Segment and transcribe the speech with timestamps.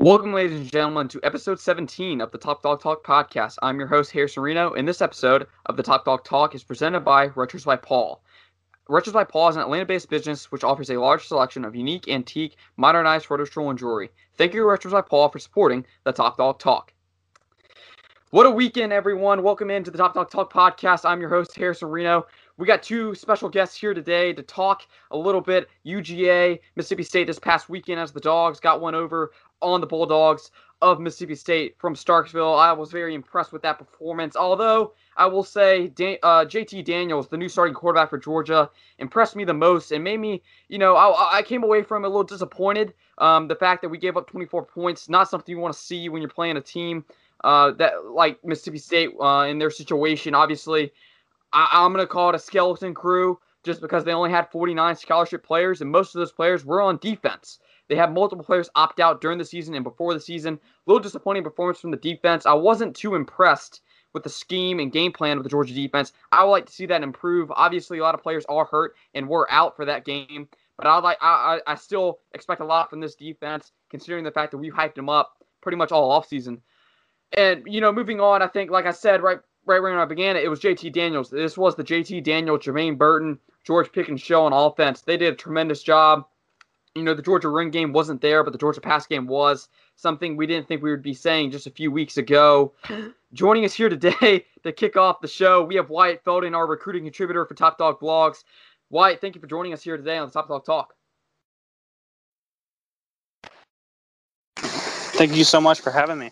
[0.00, 3.56] Welcome, ladies and gentlemen, to episode 17 of the Top Dawg Talk podcast.
[3.60, 7.00] I'm your host, Harrison Reno, and this episode of the Top Dawg Talk is presented
[7.00, 8.22] by Retros by Paul.
[8.88, 12.08] Retros by Paul is an Atlanta based business which offers a large selection of unique,
[12.08, 14.10] antique, modernized stroll and jewelry.
[14.38, 16.94] Thank you, Retros by Paul, for supporting the Top Dawg Talk.
[18.30, 19.42] What a weekend, everyone.
[19.42, 21.04] Welcome into the Top Dawg Talk podcast.
[21.04, 22.26] I'm your host, Harrison Reno.
[22.56, 27.26] We got two special guests here today to talk a little bit UGA, Mississippi State
[27.26, 30.50] this past weekend as the Dogs got one over on the Bulldogs
[30.82, 32.58] of Mississippi State from Starkville.
[32.58, 34.34] I was very impressed with that performance.
[34.34, 39.44] Although I will say, uh, JT Daniels, the new starting quarterback for Georgia, impressed me
[39.44, 42.24] the most and made me, you know, I, I came away from it a little
[42.24, 42.94] disappointed.
[43.18, 46.08] Um, the fact that we gave up 24 points, not something you want to see
[46.08, 47.04] when you're playing a team
[47.44, 50.34] uh, that like Mississippi State uh, in their situation.
[50.34, 50.92] Obviously,
[51.52, 54.96] I, I'm going to call it a skeleton crew just because they only had 49
[54.96, 57.60] scholarship players, and most of those players were on defense.
[57.90, 60.54] They had multiple players opt out during the season and before the season.
[60.54, 62.46] A little disappointing performance from the defense.
[62.46, 66.12] I wasn't too impressed with the scheme and game plan of the Georgia defense.
[66.30, 67.50] I would like to see that improve.
[67.50, 71.00] Obviously, a lot of players are hurt and were out for that game, but I
[71.00, 74.72] like I, I still expect a lot from this defense, considering the fact that we've
[74.72, 76.60] hyped them up pretty much all offseason.
[77.32, 80.36] And you know, moving on, I think, like I said, right right when I began
[80.36, 81.28] it, it was JT Daniels.
[81.28, 85.00] This was the JT Daniels, Jermaine Burton, George Pickens show on offense.
[85.00, 86.24] They did a tremendous job
[86.94, 90.36] you know, the Georgia run game wasn't there, but the Georgia pass game was something
[90.36, 92.72] we didn't think we would be saying just a few weeks ago.
[93.32, 97.04] Joining us here today to kick off the show, we have Wyatt Fielden, our recruiting
[97.04, 98.42] contributor for Top Dog Blogs.
[98.90, 100.94] Wyatt, thank you for joining us here today on the Top Dawg Talk.
[104.56, 106.30] Thank you so much for having me.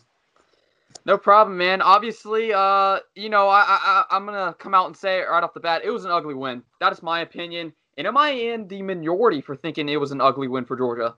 [1.05, 1.81] No problem, man.
[1.81, 5.55] Obviously, uh, you know, I, I I'm gonna come out and say it right off
[5.55, 5.83] the bat.
[5.85, 6.63] It was an ugly win.
[6.81, 7.73] That is my opinion.
[7.99, 11.17] And am I in the minority for thinking it was an ugly win for Georgia?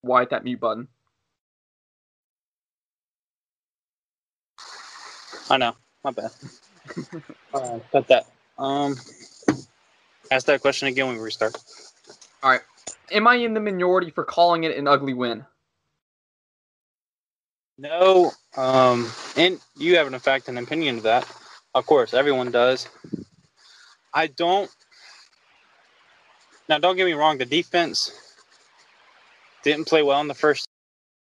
[0.00, 0.88] Why that mute button?
[5.50, 5.76] I know.
[6.02, 6.30] My bad.
[7.54, 8.26] uh, cut that.
[8.58, 8.96] Um,
[10.30, 11.54] ask that question again when we restart.
[12.42, 12.62] All right
[13.10, 15.44] am I in the minority for calling it an ugly win?
[17.78, 21.26] No, um, and you have in fact an opinion of that.
[21.74, 22.88] Of course, everyone does.
[24.12, 24.70] I don't.
[26.68, 27.38] Now, don't get me wrong.
[27.38, 28.12] The defense
[29.62, 30.66] didn't play well in the first.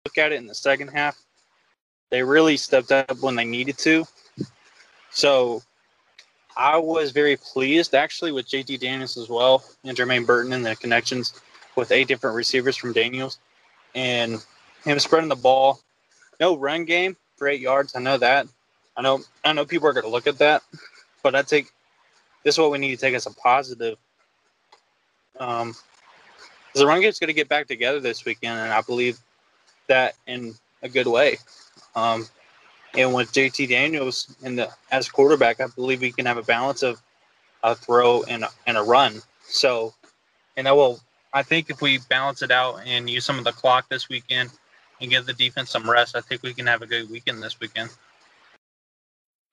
[0.06, 1.18] Look at it in the second half.
[2.10, 4.06] They really stepped up when they needed to.
[5.12, 5.62] So,
[6.58, 10.76] I was very pleased actually with JT Daniels as well and Jermaine Burton and the
[10.76, 11.34] connections
[11.80, 13.40] with eight different receivers from Daniels,
[13.96, 14.44] and
[14.84, 15.80] him spreading the ball.
[16.40, 17.96] No run game for eight yards.
[17.96, 18.48] I know that.
[18.96, 19.22] I know.
[19.44, 20.62] I know people are going to look at that,
[21.24, 21.72] but I take
[22.44, 23.98] this is what we need to take as a positive.
[25.40, 25.74] Um,
[26.76, 29.20] the run game's going to get back together this weekend, and I believe
[29.88, 31.38] that in a good way.
[31.96, 32.28] Um,
[32.96, 36.84] and with JT Daniels in the as quarterback, I believe we can have a balance
[36.84, 37.02] of
[37.64, 39.22] a throw and a, and a run.
[39.44, 39.94] So,
[40.58, 41.00] and that will
[41.34, 44.50] I think if we balance it out and use some of the clock this weekend
[45.00, 47.60] and give the defense some rest, I think we can have a good weekend this
[47.60, 47.90] weekend.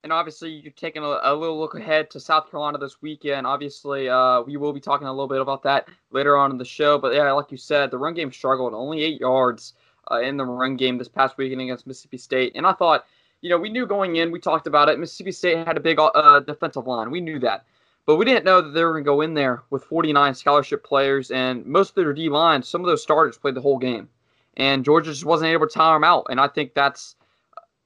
[0.03, 3.47] And obviously, you're taking a, a little look ahead to South Carolina this weekend.
[3.47, 6.65] Obviously, uh, we will be talking a little bit about that later on in the
[6.65, 6.97] show.
[6.97, 8.73] But yeah, like you said, the run game struggled.
[8.73, 9.75] Only eight yards
[10.11, 12.53] uh, in the run game this past weekend against Mississippi State.
[12.55, 13.07] And I thought,
[13.41, 14.99] you know, we knew going in, we talked about it.
[14.99, 17.11] Mississippi State had a big uh, defensive line.
[17.11, 17.65] We knew that.
[18.07, 20.85] But we didn't know that they were going to go in there with 49 scholarship
[20.85, 24.09] players, and most of their D line, some of those starters played the whole game.
[24.57, 26.27] And Georgia just wasn't able to tire them out.
[26.31, 27.17] And I think that's,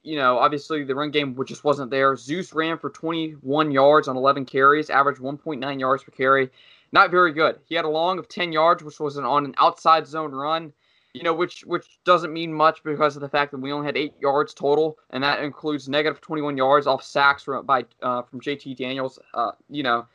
[0.03, 2.15] you know, obviously the run game just wasn't there.
[2.15, 6.49] Zeus ran for 21 yards on 11 carries, averaged 1.9 yards per carry.
[6.91, 7.59] Not very good.
[7.65, 10.71] He had a long of 10 yards, which was an, on an outside zone run
[11.13, 13.97] you know, which which doesn't mean much because of the fact that we only had
[13.97, 18.39] eight yards total, and that includes negative 21 yards off sacks from by uh, from
[18.39, 19.19] JT Daniels.
[19.33, 20.05] Uh, you know,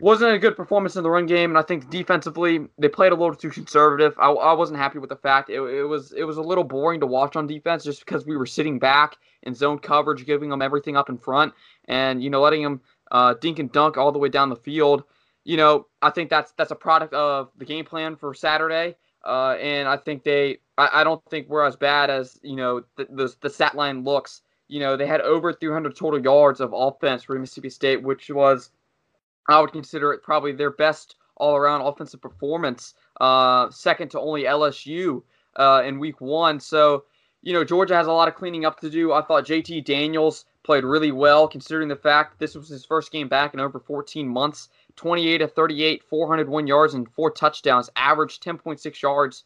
[0.00, 3.14] wasn't a good performance in the run game, and I think defensively they played a
[3.14, 4.14] little too conservative.
[4.18, 7.00] I, I wasn't happy with the fact it, it was it was a little boring
[7.00, 10.62] to watch on defense just because we were sitting back in zone coverage, giving them
[10.62, 11.52] everything up in front,
[11.86, 12.80] and you know letting them
[13.12, 15.04] uh, dink and dunk all the way down the field.
[15.44, 19.56] You know, I think that's that's a product of the game plan for Saturday uh,
[19.60, 23.06] and I think they, I, I, don't think we're as bad as you know the,
[23.10, 24.42] the the stat line looks.
[24.68, 28.70] You know, they had over 300 total yards of offense for Mississippi State, which was,
[29.46, 35.22] I would consider it probably their best all-around offensive performance, uh, second to only LSU
[35.56, 36.60] uh, in Week One.
[36.60, 37.04] So,
[37.42, 39.12] you know, Georgia has a lot of cleaning up to do.
[39.12, 43.28] I thought JT Daniels played really well, considering the fact this was his first game
[43.28, 44.70] back in over 14 months.
[44.96, 49.44] 28 of 38, 401 yards, and four touchdowns, averaged 10.6 yards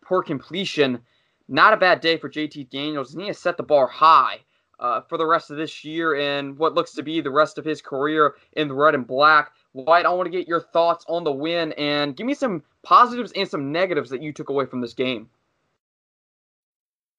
[0.00, 1.00] per completion.
[1.48, 4.40] Not a bad day for JT Daniels, and he has set the bar high
[4.80, 7.64] uh, for the rest of this year and what looks to be the rest of
[7.64, 9.52] his career in the red and black.
[9.72, 13.32] Wyatt, I want to get your thoughts on the win and give me some positives
[13.34, 15.28] and some negatives that you took away from this game.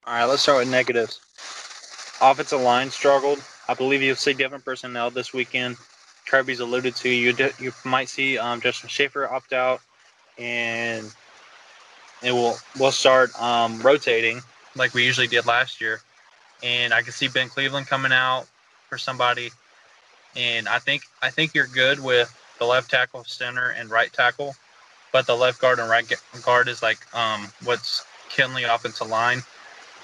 [0.07, 1.19] All right, let's start with negatives.
[2.21, 3.43] Offensive line struggled.
[3.67, 5.77] I believe you'll see different personnel this weekend.
[6.25, 7.09] Kirby's alluded to.
[7.09, 9.81] You you might see um, Justin Shaffer opt out,
[10.37, 11.13] and
[12.21, 14.41] it will we'll start um, rotating
[14.75, 16.01] like we usually did last year.
[16.63, 18.45] And I can see Ben Cleveland coming out
[18.89, 19.51] for somebody.
[20.35, 24.55] And I think I think you're good with the left tackle, center, and right tackle,
[25.11, 26.11] but the left guard and right
[26.43, 28.05] guard is like um, what's
[28.37, 29.41] the offensive line.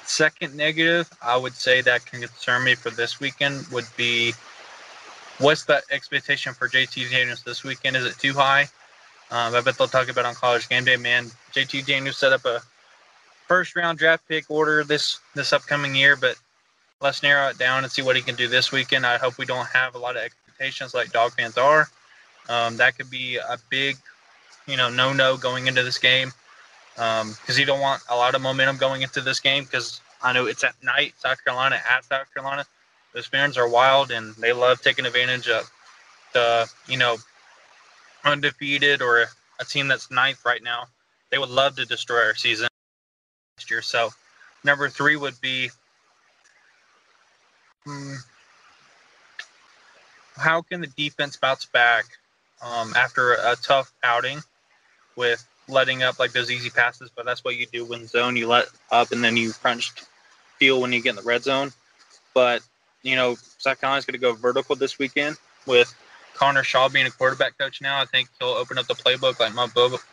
[0.06, 4.34] Second negative, I would say that can concern me for this weekend would be
[5.42, 7.96] what's the expectation for JT Daniels this weekend?
[7.96, 8.64] Is it too high?
[9.32, 11.32] Um, I bet they'll talk about on college game day, man.
[11.54, 12.62] JT Daniels set up a
[13.48, 16.36] first round draft pick order this this upcoming year, but
[17.02, 19.06] let's narrow it down and see what he can do this weekend.
[19.06, 21.90] I hope we don't have a lot of expectations like dog fans are.
[22.50, 23.98] Um, that could be a big,
[24.68, 26.32] you know, no no going into this game
[26.96, 30.34] because um, you don't want a lot of momentum going into this game because I
[30.34, 32.66] know it's at night, South Carolina at South Carolina.
[33.14, 35.70] Those fans are wild and they love taking advantage of
[36.34, 37.18] the, you know,
[38.24, 39.26] undefeated or
[39.60, 40.86] a team that's ninth right now.
[41.30, 42.68] They would love to destroy our season
[43.58, 43.82] next year.
[43.82, 44.10] So,
[44.64, 45.70] number three would be
[47.86, 48.16] hmm,
[50.38, 52.06] how can the defense bounce back
[52.62, 54.40] um, after a tough outing
[55.16, 58.36] with letting up like those easy passes, but that's what you do when zone.
[58.36, 59.92] You let up and then you crunch
[60.58, 61.72] feel when you get in the red zone.
[62.34, 62.62] But
[63.04, 65.94] you know, South Carolina's going to go vertical this weekend with
[66.36, 68.00] Connor Shaw being a quarterback coach now.
[68.00, 69.54] I think he'll open up the playbook like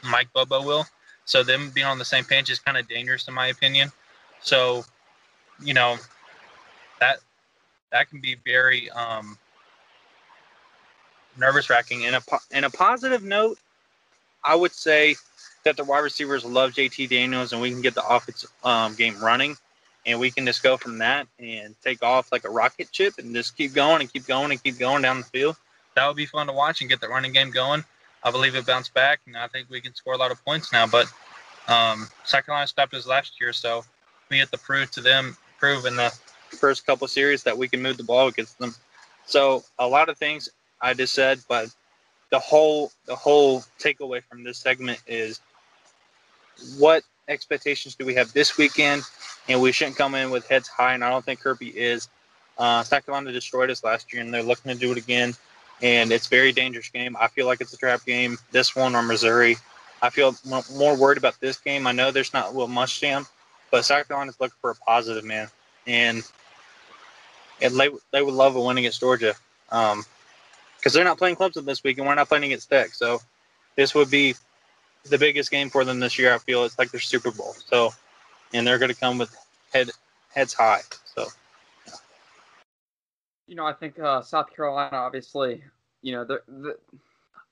[0.04, 0.86] Mike Bobo will.
[1.24, 3.90] So them being on the same page is kind of dangerous in my opinion.
[4.40, 4.84] So,
[5.62, 5.96] you know,
[7.00, 7.18] that
[7.92, 9.38] that can be very um,
[11.36, 12.06] nervous wracking.
[12.06, 13.58] And a in a positive note,
[14.44, 15.16] I would say
[15.64, 19.18] that the wide receivers love JT Daniels and we can get the offense um, game
[19.22, 19.56] running
[20.08, 23.34] and we can just go from that and take off like a rocket ship and
[23.34, 25.56] just keep going and keep going and keep going down the field.
[25.94, 27.84] That would be fun to watch and get the running game going.
[28.24, 30.72] I believe it bounced back and I think we can score a lot of points
[30.72, 30.86] now.
[30.86, 31.12] But
[31.68, 33.84] um, South Carolina stopped us last year, so
[34.30, 36.10] we have to prove to them, prove in the
[36.58, 38.74] first couple series that we can move the ball against them.
[39.26, 40.48] So a lot of things
[40.80, 41.68] I just said, but
[42.30, 45.40] the whole the whole takeaway from this segment is
[46.78, 49.02] what expectations do we have this weekend?
[49.48, 52.08] And we shouldn't come in with heads high, and I don't think Kirby is.
[52.58, 55.34] Uh, South Carolina destroyed us last year, and they're looking to do it again.
[55.80, 57.16] And it's very dangerous game.
[57.18, 58.36] I feel like it's a trap game.
[58.50, 59.56] This one or Missouri,
[60.02, 60.34] I feel
[60.76, 61.86] more worried about this game.
[61.86, 63.28] I know there's not Will Muschamp,
[63.70, 65.48] but South Carolina's looking for a positive man,
[65.86, 66.22] and
[67.62, 69.34] and they they would love a win against Georgia,
[69.66, 70.04] because um,
[70.92, 72.94] they're not playing Clemson this week, and we're not playing against Tech.
[72.94, 73.20] So
[73.76, 74.34] this would be
[75.04, 76.34] the biggest game for them this year.
[76.34, 77.54] I feel it's like their Super Bowl.
[77.66, 77.92] So,
[78.52, 79.34] and they're going to come with
[79.72, 79.90] head
[80.34, 80.80] heads high.
[81.14, 81.26] So,
[81.86, 81.94] yeah.
[83.46, 85.62] you know, I think uh, South Carolina, obviously,
[86.02, 86.76] you know, the, the,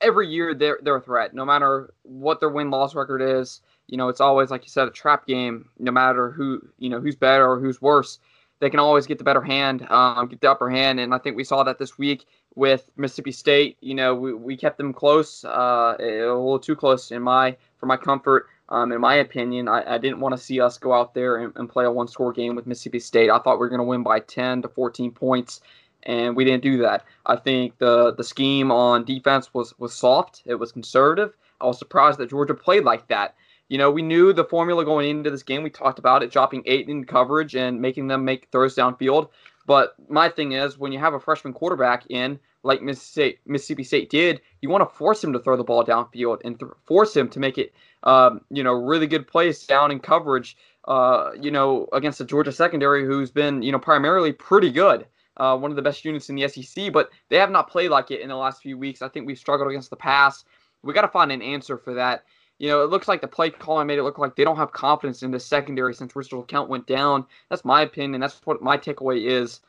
[0.01, 1.35] every year they're they're a threat.
[1.35, 4.89] No matter what their win loss record is, you know, it's always like you said,
[4.89, 5.69] a trap game.
[5.79, 8.19] No matter who you know who's better or who's worse,
[8.61, 11.37] they can always get the better hand, um, get the upper hand, and I think
[11.37, 13.77] we saw that this week with Mississippi State.
[13.81, 17.87] You know, we, we kept them close, uh, a little too close in my for
[17.87, 18.47] my comfort.
[18.69, 21.53] Um, in my opinion, I, I didn't want to see us go out there and,
[21.57, 23.31] and play a one score game with Mississippi State.
[23.31, 25.61] I thought we were going to win by 10 to 14 points,
[26.03, 27.05] and we didn't do that.
[27.27, 30.43] I think the the scheme on defense was was soft.
[30.47, 31.37] It was conservative.
[31.61, 33.35] I was surprised that Georgia played like that.
[33.69, 35.63] You know, we knew the formula going into this game.
[35.63, 39.29] We talked about it, dropping eight in coverage and making them make throws downfield.
[39.67, 44.41] But my thing is, when you have a freshman quarterback in, like Mississippi State did,
[44.61, 47.41] you want to force him to throw the ball downfield and th- force him to
[47.41, 47.73] make it,
[48.05, 50.57] um, you know, really good plays down in coverage.
[50.87, 55.05] Uh, you know, against the Georgia secondary, who's been, you know, primarily pretty good.
[55.37, 58.13] Uh, one of the best units in the SEC, but they have not played like
[58.13, 59.03] it in the last few weeks.
[59.03, 60.45] I think we've struggled against the pass.
[60.83, 62.25] We got to find an answer for that.
[62.59, 64.73] You know, it looks like the play calling made it look like they don't have
[64.73, 67.27] confidence in the secondary since Richard LeCounte went down.
[67.51, 68.21] That's my opinion.
[68.21, 69.61] That's what my takeaway is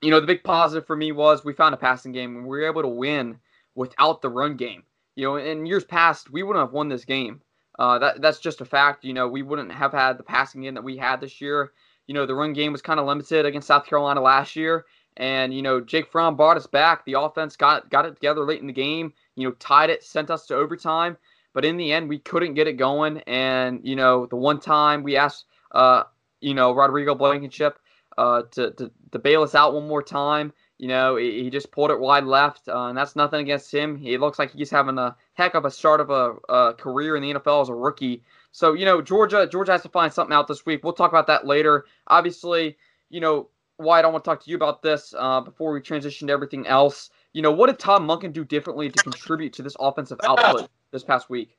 [0.00, 2.58] you know, the big positive for me was we found a passing game and we
[2.58, 3.38] were able to win
[3.74, 4.84] without the run game.
[5.16, 7.40] You know, in years past, we wouldn't have won this game.
[7.78, 9.04] Uh, that that's just a fact.
[9.04, 11.72] You know, we wouldn't have had the passing game that we had this year.
[12.06, 14.86] you know, the run game was kind of limited against South Carolina last year.
[15.16, 17.04] And, you know, Jake Fromm brought us back.
[17.04, 20.30] The offense got, got it together late in the game, you know, tied it, sent
[20.30, 21.18] us to overtime.
[21.58, 23.18] But in the end, we couldn't get it going.
[23.26, 26.04] And, you know, the one time we asked, uh,
[26.40, 27.80] you know, Rodrigo Blankenship
[28.16, 30.52] uh, to, to, to bail us out one more time.
[30.76, 33.96] You know, he just pulled it wide left, uh, and that's nothing against him.
[33.96, 37.24] He looks like he's having a heck of a start of a, a, career in
[37.24, 38.22] the NFL as a rookie.
[38.52, 40.84] So, you know, Georgia Georgia has to find something out this week.
[40.84, 41.86] We'll talk about that later.
[42.06, 42.76] Obviously,
[43.10, 43.48] you know,
[43.78, 46.32] why I don't want to talk to you about this uh, before we transition to
[46.32, 47.10] everything else.
[47.32, 51.04] You know, what did Todd Monken do differently to contribute to this offensive output this
[51.04, 51.56] past week?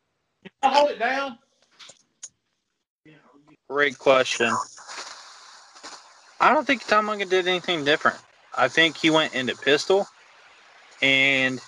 [0.63, 1.37] Hold it down.
[3.69, 4.51] Great question.
[6.39, 8.17] I don't think Todd Monken did anything different.
[8.57, 10.07] I think he went into pistol
[11.01, 11.61] and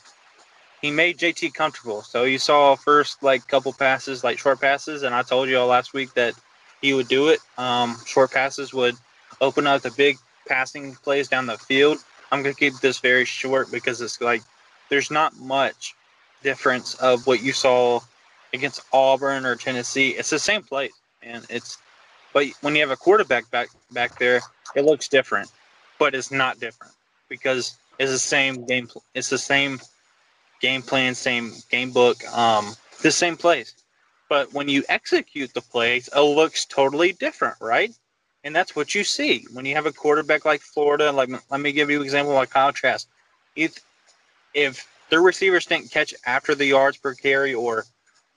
[0.81, 2.01] he made JT comfortable.
[2.01, 5.67] So you saw first like couple passes, like short passes, and I told you all
[5.67, 6.33] last week that
[6.81, 7.39] he would do it.
[7.57, 8.95] Um, short passes would
[9.39, 11.99] open up the big passing plays down the field.
[12.31, 14.41] I'm gonna keep this very short because it's like
[14.89, 15.95] there's not much
[16.43, 17.99] difference of what you saw
[18.53, 20.09] against Auburn or Tennessee.
[20.09, 20.89] It's the same play,
[21.21, 21.77] and it's
[22.33, 24.41] but when you have a quarterback back back there,
[24.75, 25.49] it looks different,
[25.99, 26.93] but it's not different
[27.29, 28.89] because it's the same game.
[29.13, 29.79] It's the same
[30.61, 33.73] game plan, same game book, um, the same place.
[34.29, 37.91] But when you execute the plays, it looks totally different, right?
[38.43, 41.11] And that's what you see when you have a quarterback like Florida.
[41.11, 43.07] Like, let me give you an example like Kyle Trask.
[43.55, 43.79] If
[44.53, 47.85] if their receivers didn't catch after the yards per carry or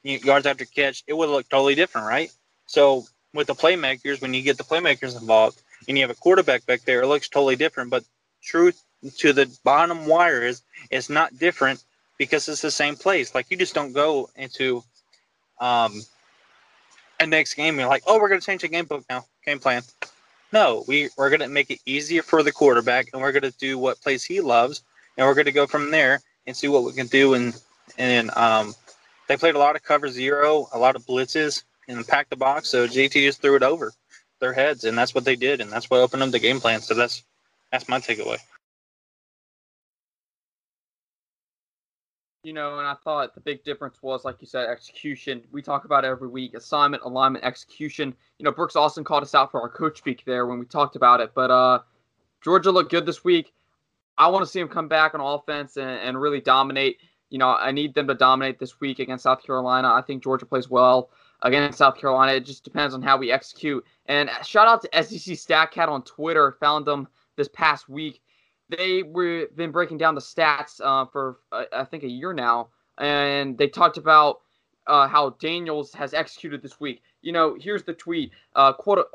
[0.03, 2.31] yards after catch, it would look totally different, right?
[2.67, 6.67] So with the playmakers, when you get the playmakers involved and you have a quarterback
[6.67, 7.91] back there, it looks totally different.
[7.91, 8.05] But
[8.43, 8.83] truth
[9.19, 11.85] to the bottom wire is it's not different
[12.19, 13.35] because it's the same place.
[13.35, 14.83] Like you just don't go into
[15.61, 16.03] um
[17.21, 19.61] a next game and you're like, oh, we're gonna change the game book now, game
[19.61, 19.83] plan.
[20.53, 24.01] No, we we're gonna make it easier for the quarterback and we're gonna do what
[24.01, 24.83] plays he loves
[25.17, 27.61] and we're gonna go from there and see what we can do and
[27.99, 28.75] and um
[29.29, 32.69] they played a lot of cover zero, a lot of blitzes and packed the box,
[32.69, 33.93] so JT just threw it over
[34.41, 36.81] their heads and that's what they did and that's what opened up the game plan.
[36.81, 37.23] So that's
[37.73, 38.39] that's my takeaway.
[42.45, 45.43] you know, and I thought the big difference was, like you said, execution.
[45.51, 48.15] We talk about every week assignment, alignment, execution.
[48.39, 50.95] You know, Brooks Austin called us out for our coach speak there when we talked
[50.95, 51.33] about it.
[51.35, 51.81] But uh,
[52.43, 53.55] Georgia looked good this week.
[54.17, 56.99] I want to see him come back on offense and, and really dominate.
[57.31, 59.89] You know, I need them to dominate this week against South Carolina.
[59.93, 61.11] I think Georgia plays well
[61.43, 62.33] against South Carolina.
[62.33, 63.85] It just depends on how we execute.
[64.07, 66.57] And shout out to SEC StatCat on Twitter.
[66.61, 68.21] Found them this past week
[68.69, 72.69] they were been breaking down the stats uh, for uh, I think a year now,
[72.99, 74.41] and they talked about
[74.87, 77.03] uh, how Daniels has executed this week.
[77.23, 78.33] You know, here's the tweet.
[78.55, 79.07] Uh, quote.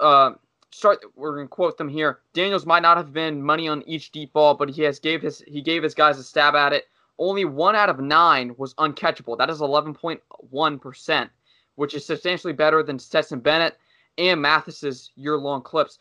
[0.71, 1.03] Start.
[1.15, 2.19] We're gonna quote them here.
[2.33, 5.43] Daniels might not have been money on each deep ball, but he has gave his
[5.47, 6.88] he gave his guys a stab at it.
[7.17, 9.38] Only one out of nine was uncatchable.
[9.38, 11.31] That is 11.1 percent,
[11.75, 13.77] which is substantially better than Stetson Bennett
[14.17, 15.97] and Mathis's year-long clips.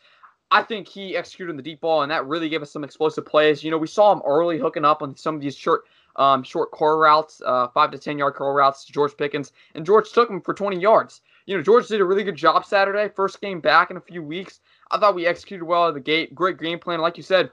[0.51, 3.63] I think he executed the deep ball, and that really gave us some explosive plays.
[3.63, 5.83] You know, we saw him early hooking up on some of these short,
[6.15, 9.85] um, short core routes, uh, five to ten yard core routes to George Pickens, and
[9.85, 11.21] George took him for 20 yards.
[11.49, 14.21] You know, George did a really good job Saturday, first game back in a few
[14.21, 14.59] weeks.
[14.91, 16.35] I thought we executed well at the gate.
[16.35, 17.49] Great game plan, like you said.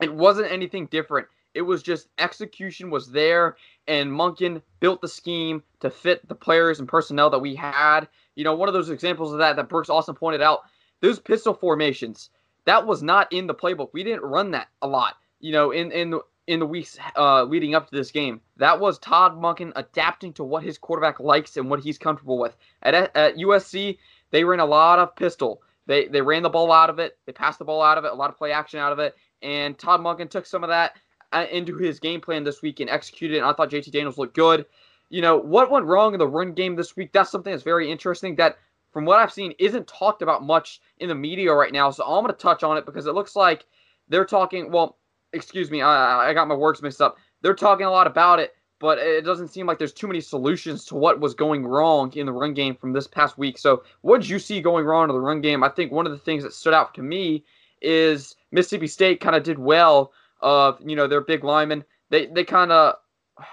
[0.00, 1.28] It wasn't anything different.
[1.54, 6.80] It was just execution was there, and Monken built the scheme to fit the players
[6.80, 8.08] and personnel that we had.
[8.34, 10.62] You know, one of those examples of that that Brooks Austin pointed out
[11.00, 12.30] those pistol formations,
[12.64, 13.90] that was not in the playbook.
[13.92, 16.18] We didn't run that a lot, you know, in in
[16.52, 18.38] in the weeks uh, leading up to this game.
[18.58, 22.54] That was Todd Monken adapting to what his quarterback likes and what he's comfortable with.
[22.82, 23.96] At, at USC,
[24.30, 25.62] they ran a lot of pistol.
[25.86, 27.18] They they ran the ball out of it.
[27.24, 28.12] They passed the ball out of it.
[28.12, 29.16] A lot of play action out of it.
[29.40, 30.96] And Todd Monken took some of that
[31.32, 33.38] uh, into his game plan this week and executed it.
[33.38, 34.66] And I thought JT Daniels looked good.
[35.08, 37.12] You know what went wrong in the run game this week?
[37.12, 38.36] That's something that's very interesting.
[38.36, 38.58] That
[38.92, 41.90] from what I've seen, isn't talked about much in the media right now.
[41.90, 43.64] So I'm going to touch on it because it looks like
[44.08, 44.70] they're talking.
[44.70, 44.98] Well,
[45.32, 47.16] excuse me, I, I got my words mixed up.
[47.40, 50.84] They're talking a lot about it, but it doesn't seem like there's too many solutions
[50.86, 53.58] to what was going wrong in the run game from this past week.
[53.58, 55.62] So, what did you see going wrong in the run game?
[55.62, 57.44] I think one of the things that stood out to me
[57.80, 61.84] is Mississippi State kind of did well of you know their big linemen.
[62.10, 62.96] They they kind of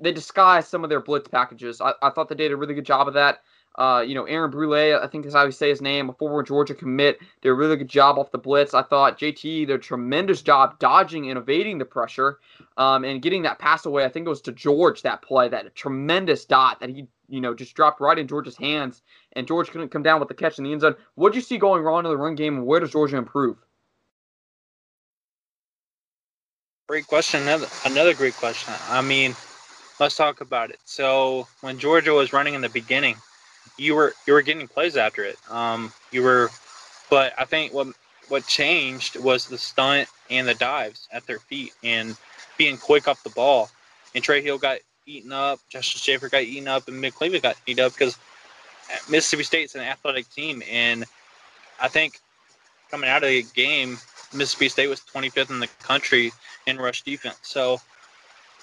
[0.00, 1.80] they disguised some of their blitz packages.
[1.80, 3.40] I, I thought they did a really good job of that.
[3.76, 6.42] Uh, you know, Aaron Brule, I think is how you say his name, a former
[6.42, 8.72] Georgia commit, did a really good job off the blitz.
[8.72, 12.38] I thought JT did a tremendous job dodging and evading the pressure
[12.78, 14.04] um, and getting that pass away.
[14.04, 17.54] I think it was to George that play, that tremendous dot that he, you know,
[17.54, 19.02] just dropped right in George's hands,
[19.32, 20.96] and George couldn't come down with the catch in the end zone.
[21.14, 23.58] What did you see going wrong in the run game, and where does Georgia improve?
[26.88, 27.42] Great question.
[27.42, 28.72] Another, another great question.
[28.88, 29.34] I mean,
[29.98, 30.78] let's talk about it.
[30.84, 33.16] So when Georgia was running in the beginning,
[33.78, 35.36] you were you were getting plays after it.
[35.50, 36.50] Um, you were,
[37.10, 37.88] but I think what
[38.28, 42.16] what changed was the stunt and the dives at their feet and
[42.56, 43.70] being quick off the ball.
[44.14, 47.56] And Trey Hill got eaten up, Justin Shaffer got eaten up, and Mick Cleveland got
[47.66, 48.18] eaten up because
[49.08, 51.04] Mississippi State's an athletic team, and
[51.80, 52.20] I think
[52.90, 53.98] coming out of the game,
[54.32, 56.32] Mississippi State was 25th in the country
[56.66, 57.38] in rush defense.
[57.42, 57.80] So,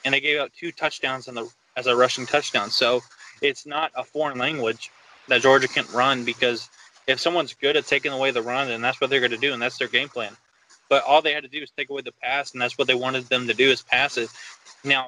[0.06, 2.70] and they gave up two touchdowns in the as a rushing touchdown.
[2.70, 3.02] So,
[3.42, 4.92] it's not a foreign language
[5.28, 6.70] that Georgia can't run because
[7.08, 9.54] if someone's good at taking away the run, then that's what they're going to do,
[9.54, 10.36] and that's their game plan.
[10.90, 12.96] But all they had to do is take away the pass, and that's what they
[12.96, 14.30] wanted them to do is pass it.
[14.84, 15.08] Now,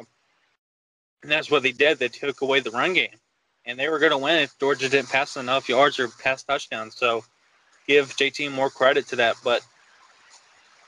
[1.21, 1.99] and that's what they did.
[1.99, 3.15] They took away the run game,
[3.65, 6.95] and they were going to win if Georgia didn't pass enough yards or pass touchdowns.
[6.95, 7.23] So,
[7.87, 9.35] give JT more credit to that.
[9.43, 9.61] But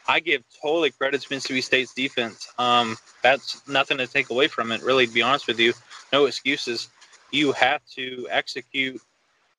[0.07, 2.47] I give totally credit to Mississippi State's defense.
[2.57, 5.73] Um, that's nothing to take away from it, really, to be honest with you.
[6.13, 6.89] No excuses.
[7.31, 9.01] You have to execute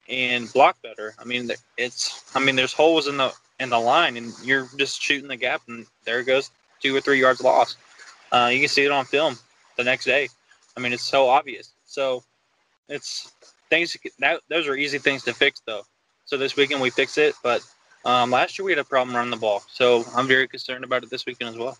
[0.08, 1.14] and block better.
[1.18, 2.24] I mean, it's.
[2.34, 5.62] I mean, there's holes in the in the line, and you're just shooting the gap,
[5.68, 7.76] and there goes two or three yards lost.
[8.32, 9.38] Uh, you can see it on film
[9.76, 10.28] the next day.
[10.76, 11.72] I mean, it's so obvious.
[11.84, 12.22] So
[12.88, 13.32] it's
[13.70, 15.82] things that those are easy things to fix, though.
[16.24, 17.62] So this weekend we fix it, but
[18.04, 21.02] um, last year we had a problem running the ball, so I'm very concerned about
[21.02, 21.76] it this weekend as well.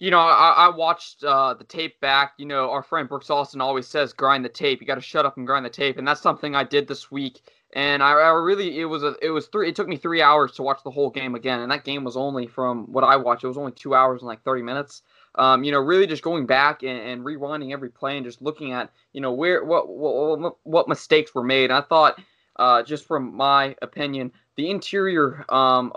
[0.00, 2.34] You know, I, I watched uh, the tape back.
[2.38, 5.26] You know, our friend Brooks Austin always says, "Grind the tape." You got to shut
[5.26, 7.40] up and grind the tape, and that's something I did this week.
[7.74, 9.68] And I, I really, it was a, it was three.
[9.68, 12.16] It took me three hours to watch the whole game again, and that game was
[12.16, 13.44] only from what I watched.
[13.44, 15.02] It was only two hours and like thirty minutes.
[15.34, 18.72] Um, you know, really just going back and, and rewinding every play and just looking
[18.72, 21.70] at, you know, where what what, what mistakes were made.
[21.70, 22.20] And I thought
[22.56, 25.92] uh, just from my opinion, the interior um,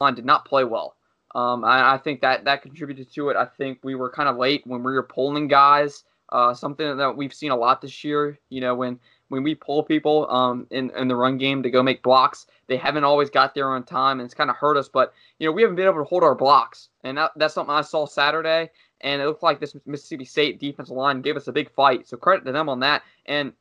[0.00, 0.96] line did not play well.
[1.34, 3.36] Um, I, I, think that that contributed to it.
[3.36, 6.04] I think we were kind of late when we were pulling guys.
[6.30, 8.38] Uh, something that we've seen a lot this year.
[8.50, 11.82] You know, when when we pull people um, in in the run game to go
[11.82, 14.88] make blocks, they haven't always got there on time, and it's kind of hurt us.
[14.88, 17.74] But you know, we haven't been able to hold our blocks, and that, that's something
[17.74, 18.70] I saw Saturday.
[19.00, 22.08] And it looked like this Mississippi State defensive line gave us a big fight.
[22.08, 23.02] So credit to them on that.
[23.26, 23.52] And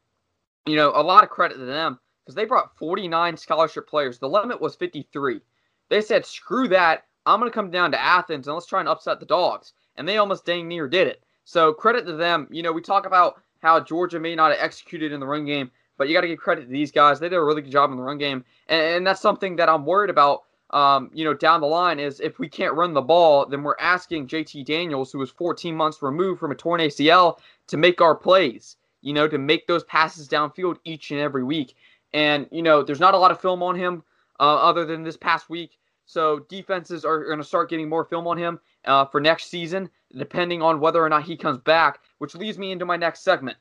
[0.66, 4.20] you know, a lot of credit to them because they brought 49 scholarship players.
[4.20, 5.42] The limit was 53.
[5.90, 7.06] They said, screw that.
[7.26, 9.74] I'm going to come down to Athens and let's try and upset the dogs.
[9.98, 11.24] And they almost dang near did it.
[11.46, 12.48] So credit to them.
[12.52, 15.72] You know, we talk about how Georgia may not have executed in the run game,
[15.98, 17.20] but you got to give credit to these guys.
[17.20, 18.44] They did a really good job in the run game.
[18.68, 20.44] And, and that's something that I'm worried about.
[20.72, 23.76] Um, you know, down the line is if we can't run the ball, then we're
[23.80, 28.16] asking JT Daniels, who was 14 months removed from a torn ACL, to make our
[28.16, 31.76] plays you know, to make those passes downfield each and every week.
[32.14, 34.02] And, you know, there's not a lot of film on him
[34.40, 35.78] uh, other than this past week.
[36.14, 39.90] So defenses are going to start getting more film on him uh, for next season,
[40.16, 43.58] depending on whether or not he comes back, which leads me into my next segment.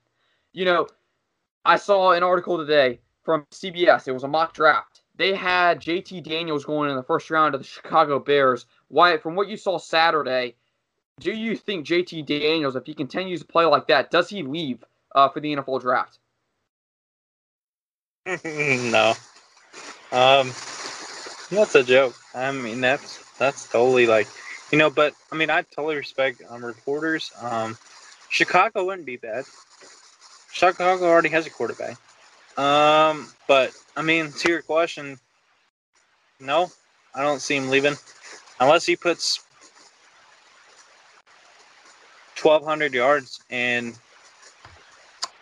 [0.53, 0.87] You know,
[1.65, 4.07] I saw an article today from CBS.
[4.07, 5.01] It was a mock draft.
[5.17, 8.67] They had JT Daniels going in the first round of the Chicago Bears.
[8.91, 10.55] Wyatt, from what you saw Saturday,
[11.21, 14.85] do you think JT Daniels, if he continues to play like that, does he leave
[15.15, 16.19] uh, for the NFL draft?
[18.45, 19.15] no.
[20.13, 20.53] Um,
[21.51, 22.15] that's a joke.
[22.35, 24.29] I mean, that's that's totally like,
[24.71, 24.91] you know.
[24.91, 27.31] But I mean, I totally respect um, reporters.
[27.41, 27.77] Um,
[28.29, 29.45] Chicago wouldn't be bad.
[30.51, 31.97] Chicago already has a quarterback.
[32.59, 35.19] Um, but I mean, to your question,
[36.41, 36.71] no,
[37.15, 37.97] I don't see him leaving
[38.61, 39.41] unless he puts
[42.41, 43.99] 1,200 yards and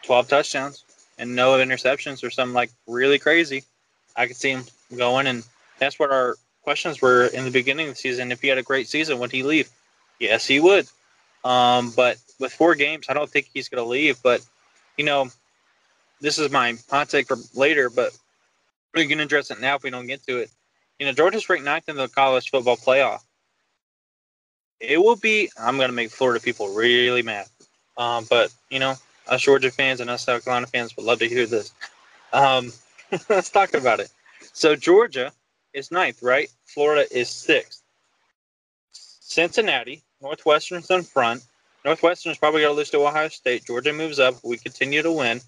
[0.03, 0.85] 12 touchdowns
[1.18, 3.64] and no interceptions or something like really crazy,
[4.16, 4.64] I could see him
[4.96, 5.26] going.
[5.26, 5.44] And
[5.79, 8.32] that's what our questions were in the beginning of the season.
[8.32, 9.70] If he had a great season, would he leave?
[10.18, 10.86] Yes, he would.
[11.44, 14.22] Um, but with four games, I don't think he's going to leave.
[14.22, 14.44] But,
[14.96, 15.30] you know,
[16.20, 18.16] this is my hot take for later, but
[18.94, 20.50] we can address it now if we don't get to it.
[20.98, 23.20] You know, Georgia's ranked ninth in the college football playoff.
[24.80, 27.46] It will be, I'm going to make Florida people really mad.
[27.96, 28.94] Um, but, you know,
[29.28, 31.72] us Georgia fans and us South Carolina fans would love to hear this.
[32.32, 32.72] Um,
[33.28, 34.10] let's talk about it.
[34.52, 35.32] So Georgia
[35.74, 36.48] is ninth, right?
[36.66, 37.83] Florida is sixth.
[38.92, 41.42] Cincinnati, Northwestern's in front.
[41.85, 43.64] Northwestern's probably going to lose to Ohio State.
[43.64, 44.35] Georgia moves up.
[44.44, 45.40] We continue to win.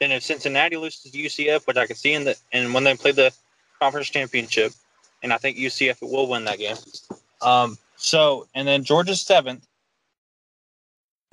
[0.00, 2.94] Then if Cincinnati loses to UCF, which I can see in the and when they
[2.96, 3.32] play the
[3.80, 4.72] conference championship,
[5.22, 6.76] and I think UCF will win that game.
[7.42, 9.66] Um, so and then Georgia's seventh.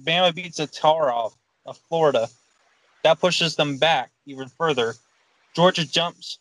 [0.03, 2.27] Bama beats a tar off of Florida.
[3.03, 4.95] That pushes them back even further.
[5.55, 6.39] Georgia jumps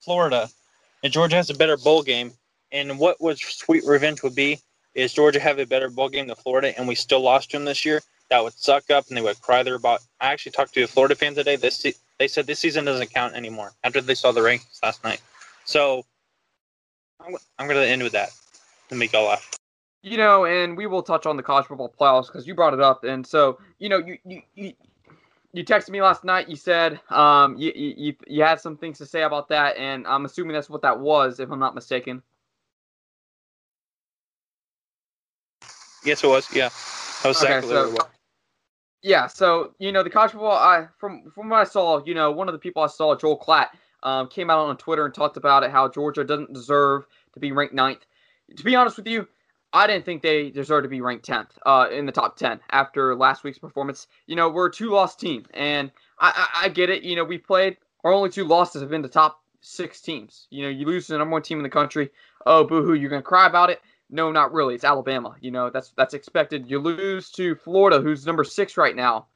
[0.00, 0.50] Florida,
[1.02, 2.32] and Georgia has a better bowl game.
[2.72, 4.60] And what would sweet revenge would be
[4.94, 7.64] is Georgia have a better bowl game than Florida, and we still lost to them
[7.64, 8.00] this year.
[8.28, 10.00] That would suck up, and they would cry their about.
[10.20, 11.56] I actually talked to a Florida fan today.
[11.56, 11.84] This
[12.18, 15.20] they said this season doesn't count anymore after they saw the rankings last night.
[15.64, 16.04] So
[17.18, 18.30] I'm, I'm going to end with that
[18.88, 19.50] to make y'all laugh.
[20.02, 22.80] You know, and we will touch on the college football playoffs because you brought it
[22.80, 24.72] up, and so you know, you you.
[25.52, 26.48] You texted me last night.
[26.48, 30.24] You said um, you, you you had some things to say about that, and I'm
[30.24, 32.22] assuming that's what that was, if I'm not mistaken.
[36.04, 36.48] Yes, it was.
[36.54, 36.68] Yeah,
[37.22, 38.06] that was Okay, exactly so- what it was.
[39.02, 40.52] Yeah, so you know the college football.
[40.58, 43.38] I from from what I saw, you know, one of the people I saw, Joel
[43.38, 43.68] Klatt,
[44.02, 47.50] um, came out on Twitter and talked about it how Georgia doesn't deserve to be
[47.50, 48.04] ranked ninth.
[48.54, 49.26] To be honest with you,
[49.72, 53.14] I didn't think they deserve to be ranked tenth uh, in the top ten after
[53.14, 54.08] last week's performance.
[54.26, 57.02] You know, we're a two-loss team, and I, I I get it.
[57.02, 60.46] You know, we played our only two losses have been the top six teams.
[60.50, 62.10] You know, you lose to the number one team in the country.
[62.46, 63.80] Oh, boo-hoo, you're gonna cry about it.
[64.08, 64.74] No, not really.
[64.74, 65.36] It's Alabama.
[65.40, 66.68] You know, that's that's expected.
[66.68, 69.26] You lose to Florida, who's number six right now.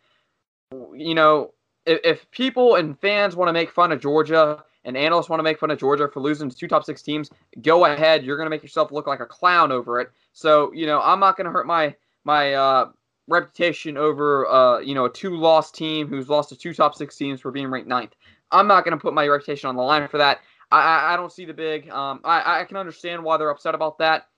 [0.73, 1.53] You know,
[1.87, 5.45] if, if people and fans want to make fun of Georgia and analysts want to
[5.45, 7.31] make fun of Georgia for losing to two top six teams,
[7.63, 8.25] go ahead.
[8.25, 10.11] You're gonna make yourself look like a clown over it.
[10.33, 11.95] So you know, I'm not gonna hurt my
[12.25, 12.91] my uh,
[13.29, 17.17] reputation over uh, you know a two loss team who's lost to two top six
[17.17, 18.15] teams for being ranked ninth.
[18.51, 20.41] I'm not gonna put my reputation on the line for that.
[20.71, 21.91] I I, I don't see the big.
[21.91, 24.29] Um, I I can understand why they're upset about that.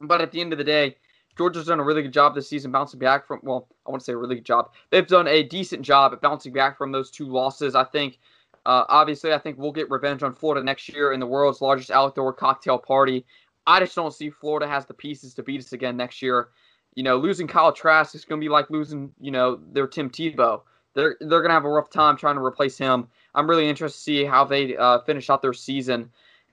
[0.00, 0.96] But at the end of the day,
[1.36, 4.04] Georgia's done a really good job this season bouncing back from, well, I want to
[4.04, 4.72] say a really good job.
[4.90, 7.74] They've done a decent job at bouncing back from those two losses.
[7.74, 8.18] I think,
[8.66, 11.90] uh, obviously, I think we'll get revenge on Florida next year in the world's largest
[11.90, 13.24] outdoor cocktail party.
[13.66, 16.48] I just don't see Florida has the pieces to beat us again next year.
[16.94, 20.10] You know, losing Kyle Trask is going to be like losing, you know, their Tim
[20.10, 20.62] Tebow.
[20.94, 23.08] They're, they're going to have a rough time trying to replace him.
[23.34, 26.10] I'm really interested to see how they uh, finish out their season.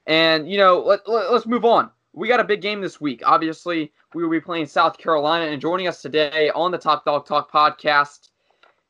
[0.07, 3.21] And, you know, let, let, let's move on we got a big game this week.
[3.25, 7.25] Obviously, we will be playing South Carolina, and joining us today on the Top Dawg
[7.25, 8.29] Talk podcast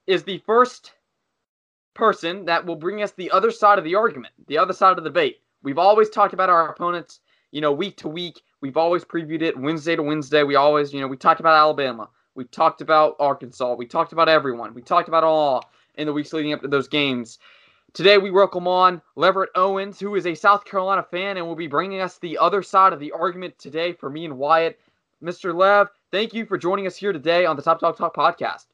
[0.07, 0.93] is the first
[1.93, 4.97] person that will bring us the other side of the argument, the other side of
[4.97, 5.41] the debate.
[5.63, 7.19] We've always talked about our opponents,
[7.51, 8.41] you know, week to week.
[8.61, 10.43] We've always previewed it Wednesday to Wednesday.
[10.43, 12.09] We always, you know, we talked about Alabama.
[12.35, 13.75] We talked about Arkansas.
[13.75, 14.73] We talked about everyone.
[14.73, 17.39] We talked about all in the weeks leading up to those games.
[17.93, 21.67] Today we welcome on Leverett Owens, who is a South Carolina fan and will be
[21.67, 24.79] bringing us the other side of the argument today for me and Wyatt.
[25.21, 25.53] Mr.
[25.53, 28.67] Lev, thank you for joining us here today on the Top Dawg Talk podcast.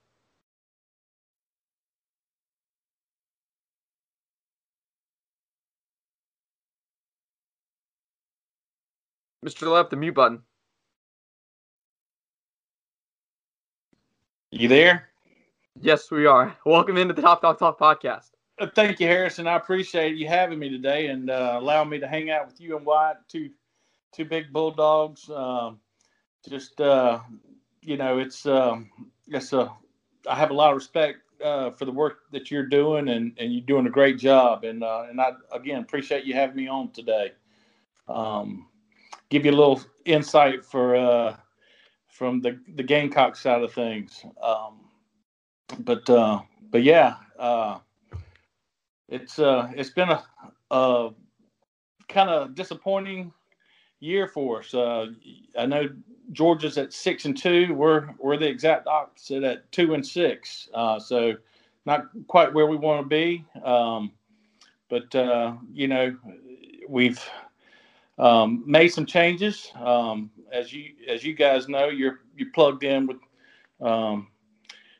[9.47, 9.71] Mr.
[9.71, 10.41] Lev, the mute button.
[14.51, 15.07] You there?
[15.79, 16.53] Yes, we are.
[16.65, 18.31] Welcome into the Top Dawg Talk podcast.
[18.59, 19.47] Uh, Thank you, Harrison.
[19.47, 22.75] I appreciate you having me today and uh, allowing me to hang out with you
[22.75, 23.49] and Wyatt, two
[24.11, 25.29] two big bulldogs.
[25.29, 25.79] Um,
[26.49, 27.19] just uh,
[27.81, 28.89] you know, it's um,
[29.29, 29.71] it's a
[30.29, 33.53] I have a lot of respect uh, for the work that you're doing, and, and
[33.53, 34.65] you're doing a great job.
[34.65, 37.31] And uh, and I again appreciate you having me on today.
[38.09, 38.66] Um,
[39.29, 41.37] give you a little insight for uh,
[42.07, 44.25] from the the Gamecock side of things.
[44.41, 44.81] Um,
[45.79, 47.15] but uh, but yeah.
[47.37, 47.79] Uh,
[49.09, 50.23] it's uh it's been a,
[50.71, 51.09] a
[52.09, 53.31] kind of disappointing
[53.99, 54.73] year for us.
[54.73, 55.07] Uh,
[55.57, 55.89] I know
[56.31, 57.73] Georgia's at six and two.
[57.73, 60.69] We're we're the exact opposite at two and six.
[60.73, 61.33] Uh, so
[61.85, 63.45] not quite where we want to be.
[63.63, 64.11] Um,
[64.89, 66.15] but uh, you know
[66.89, 67.23] we've
[68.17, 69.71] um, made some changes.
[69.75, 73.17] Um, as you as you guys know, you're you plugged in with
[73.81, 74.27] um,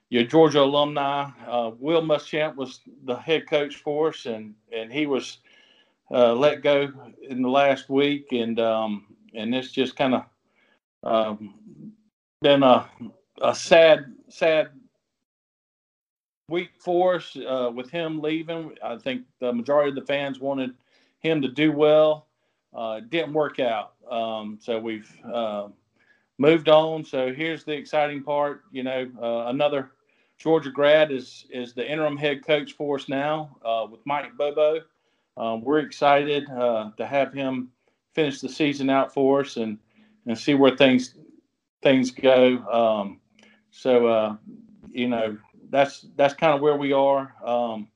[0.10, 1.30] your Georgia alumni.
[1.48, 5.40] Uh, Will Muschamp was the head coach for us, and and he was
[6.12, 6.92] uh, let go
[7.28, 10.24] in the last week, and um, and it's just kind of
[11.04, 11.94] um,
[12.42, 12.90] been a
[13.42, 14.70] a sad sad
[16.50, 18.74] week for us uh, with him leaving.
[18.84, 20.74] I think the majority of the fans wanted
[21.20, 22.27] him to do well.
[22.78, 25.68] Uh, didn't work out, um, so we've uh,
[26.38, 27.04] moved on.
[27.04, 28.62] So here's the exciting part.
[28.72, 29.92] You know, uh, another
[30.38, 34.82] Georgia grad is is the interim head coach for us now uh, with Mike Bobo.
[35.38, 37.72] Um, we're excited uh, to have him
[38.14, 39.80] finish the season out for us and
[40.28, 41.16] and see where things
[41.82, 42.58] things go.
[42.72, 43.22] Um,
[43.72, 44.36] so uh,
[44.92, 45.38] you know
[45.70, 47.34] that's that's kind of where we are.
[47.44, 47.88] Um,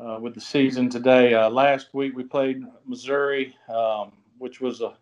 [0.00, 1.34] uh, with the season today.
[1.34, 4.94] Uh, last week we played Missouri, um, which was a,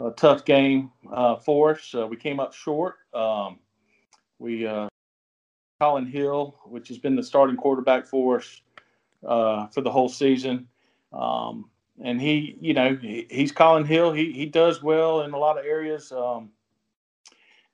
[0.00, 1.94] a tough game uh, for us.
[1.94, 2.96] Uh, we came up short.
[3.12, 3.58] Um,
[4.38, 4.88] we uh,
[5.80, 8.62] Collin Hill, which has been the starting quarterback for us
[9.26, 10.68] uh, for the whole season.
[11.12, 11.70] Um,
[12.02, 14.12] and he, you know, he, he's Collin Hill.
[14.12, 16.10] He he does well in a lot of areas.
[16.10, 16.50] Um,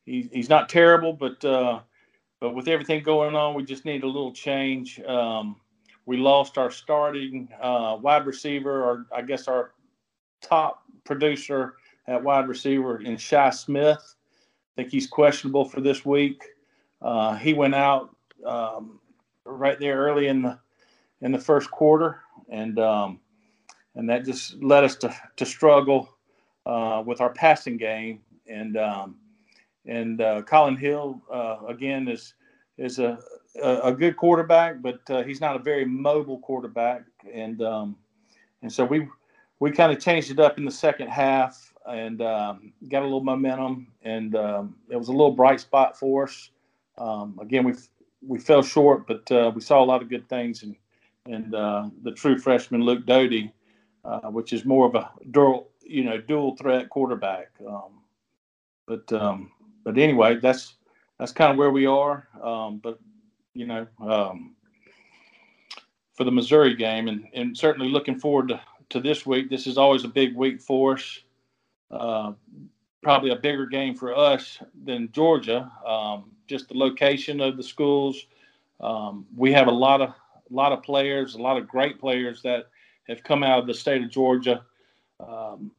[0.04, 4.32] he, he's not terrible, but but with everything going on, we just need a little
[4.32, 5.00] change.
[5.00, 5.56] Um,
[6.06, 9.72] we lost our starting uh, wide receiver, or I guess our
[10.40, 11.74] top producer
[12.06, 13.98] at wide receiver in Shi Smith.
[13.98, 16.44] I think he's questionable for this week.
[17.02, 18.14] Uh, he went out
[18.46, 19.00] um,
[19.44, 20.58] right there early in the
[21.22, 23.20] in the first quarter, and um,
[23.94, 26.16] and that just led us to to struggle
[26.66, 28.20] uh, with our passing game.
[28.46, 29.16] And um,
[29.86, 32.34] and uh, Collin Hill uh, again is
[32.78, 33.18] is a,
[33.62, 37.02] a, good quarterback, but uh, he's not a very mobile quarterback.
[37.32, 37.96] And um,
[38.62, 39.08] and so we
[39.58, 43.22] we kind of changed it up in the second half and um, got a little
[43.22, 46.50] momentum, and um, it was a little bright spot for us.
[46.98, 47.74] Um, again, we
[48.26, 50.76] we fell short, but uh, we saw a lot of good things, and
[51.26, 53.52] and uh, the true freshman Luke Doty,
[54.04, 57.50] uh, which is more of a dual you know dual threat quarterback.
[57.66, 58.00] Um,
[58.86, 59.52] but um,
[59.84, 60.74] but anyway, that's
[61.18, 62.28] that's kind of where we are.
[62.42, 62.98] Um, but
[63.54, 64.54] you know, um,
[66.14, 68.60] for the Missouri game, and and certainly looking forward to
[68.90, 69.48] to this week.
[69.48, 71.20] This is always a big week for us.
[71.90, 72.32] Uh,
[73.02, 75.70] probably a bigger game for us than Georgia.
[75.86, 78.26] Um, just the location of the schools.
[78.80, 82.42] Um, we have a lot of a lot of players, a lot of great players
[82.42, 82.66] that
[83.08, 84.64] have come out of the state of Georgia
[85.20, 85.70] um,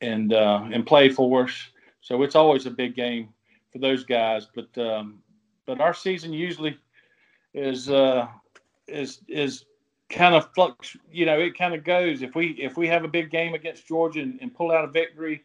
[0.00, 1.52] and uh, and play for us.
[2.00, 3.28] So it's always a big game
[3.72, 4.46] for those guys.
[4.54, 5.22] But um,
[5.66, 6.78] but our season usually
[7.54, 8.26] is uh,
[8.86, 9.64] is is
[10.08, 10.96] kind of flux.
[11.10, 12.22] You know, it kind of goes.
[12.22, 14.88] If we if we have a big game against Georgia and, and pull out a
[14.88, 15.42] victory,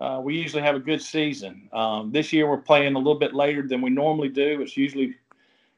[0.00, 1.68] uh, we usually have a good season.
[1.72, 4.60] Um, this year we're playing a little bit later than we normally do.
[4.62, 5.16] It's usually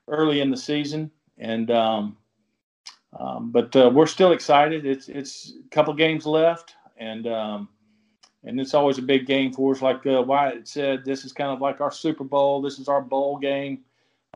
[0.08, 2.16] early in the season, and um,
[3.18, 4.86] um, but uh, we're still excited.
[4.86, 7.68] It's it's a couple games left, and um,
[8.44, 9.82] and it's always a big game for us.
[9.82, 12.62] Like uh, Wyatt said, this is kind of like our Super Bowl.
[12.62, 13.80] This is our bowl game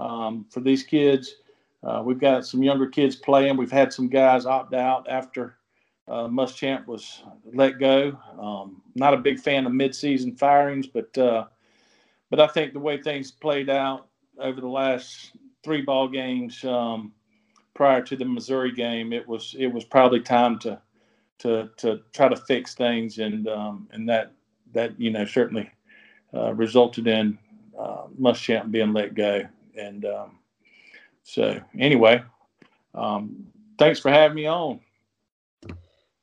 [0.01, 1.37] um, for these kids.
[1.83, 3.57] Uh, we've got some younger kids playing.
[3.57, 5.57] We've had some guys opt out after
[6.09, 7.23] uh, Muschamp was
[7.55, 8.19] let go.
[8.39, 11.47] Um, not a big fan of midseason firings, but uh,
[12.31, 14.09] but I think the way things played out
[14.39, 15.33] over the last
[15.63, 17.13] three ball games um,
[17.75, 20.81] prior to the Missouri game, it was it was probably time to
[21.39, 24.33] to to try to fix things, and um, and that
[24.73, 25.71] that you know certainly
[26.35, 27.39] uh, resulted in
[27.79, 29.43] uh, Muschamp being let go,
[29.77, 30.39] and um,
[31.23, 32.23] so anyway,
[32.95, 33.47] um,
[33.79, 34.81] thanks for having me on.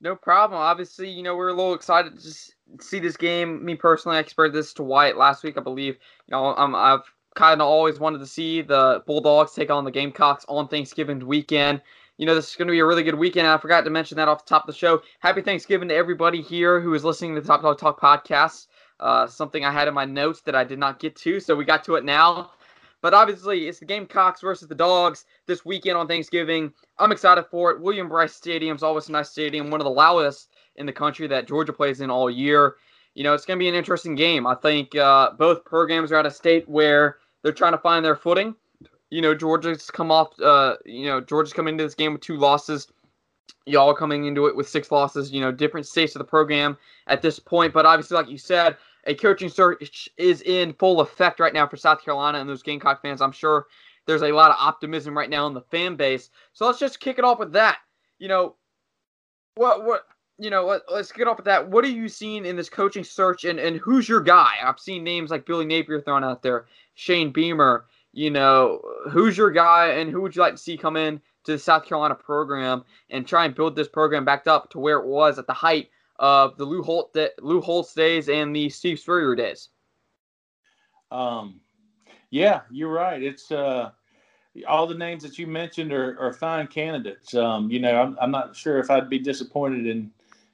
[0.02, 0.60] No problem.
[0.60, 3.64] Obviously, you know, we're a little excited to see this game.
[3.66, 5.96] Me personally, I expressed this to Wyatt last week, I believe.
[6.28, 7.02] You know, I'm, I've
[7.36, 11.82] kind of always wanted to see the Bulldogs take on the Gamecocks on Thanksgiving weekend.
[12.18, 13.48] You know, this is going to be a really good weekend.
[13.48, 15.02] I forgot to mention that off the top of the show.
[15.20, 18.68] Happy Thanksgiving to everybody here who is listening to the Top Dawg Talk podcast.
[19.00, 21.64] Uh, something I had in my notes that I did not get to, so we
[21.64, 22.52] got to it now.
[23.02, 26.74] But obviously, it's the Gamecocks versus the Dogs this weekend on Thanksgiving.
[26.98, 27.80] I'm excited for it.
[27.80, 31.28] William Brice Stadium is always a nice stadium, one of the loudest in the country
[31.28, 32.76] that Georgia plays in all year.
[33.14, 34.46] You know, it's going to be an interesting game.
[34.46, 38.16] I think uh, both programs are at a state where they're trying to find their
[38.16, 38.56] footing.
[39.10, 40.40] You know, Georgia's come off.
[40.40, 42.92] Uh, you know, Georgia's coming into this game with two losses.
[43.66, 45.32] Y'all coming into it with six losses.
[45.32, 47.74] You know, different states of the program at this point.
[47.74, 51.78] But obviously, like you said, a coaching search is in full effect right now for
[51.78, 53.22] South Carolina and those Gamecock fans.
[53.22, 53.68] I'm sure
[54.06, 56.30] there's a lot of optimism right now in the fan base.
[56.54, 57.80] So let's just kick it off with that.
[58.20, 58.56] You know,
[59.56, 60.04] what what
[60.40, 61.68] you know, let, us get off with that.
[61.68, 64.54] What are you seeing in this coaching search, and, and who's your guy?
[64.64, 67.86] I've seen names like Billy Napier thrown out there, Shane Beamer.
[68.14, 71.54] You know, who's your guy, and who would you like to see come in to
[71.54, 75.06] the South Carolina program and try and build this program back up to where it
[75.06, 75.90] was at the height
[76.20, 79.70] of the Lou Holt Lou Holtz days and the Steve Spurrier days?
[81.12, 81.62] Um,
[82.30, 83.22] yeah, you're right.
[83.22, 83.92] It's uh,
[84.68, 87.34] all the names that you mentioned are, are fine candidates.
[87.34, 90.12] Um, you know, I'm, I'm not sure if I'd be disappointed in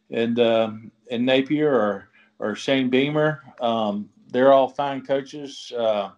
[0.10, 3.42] in um, in Napier or or Shane Beamer.
[3.62, 5.72] Um, they're all fine coaches.
[5.78, 6.12] Uh,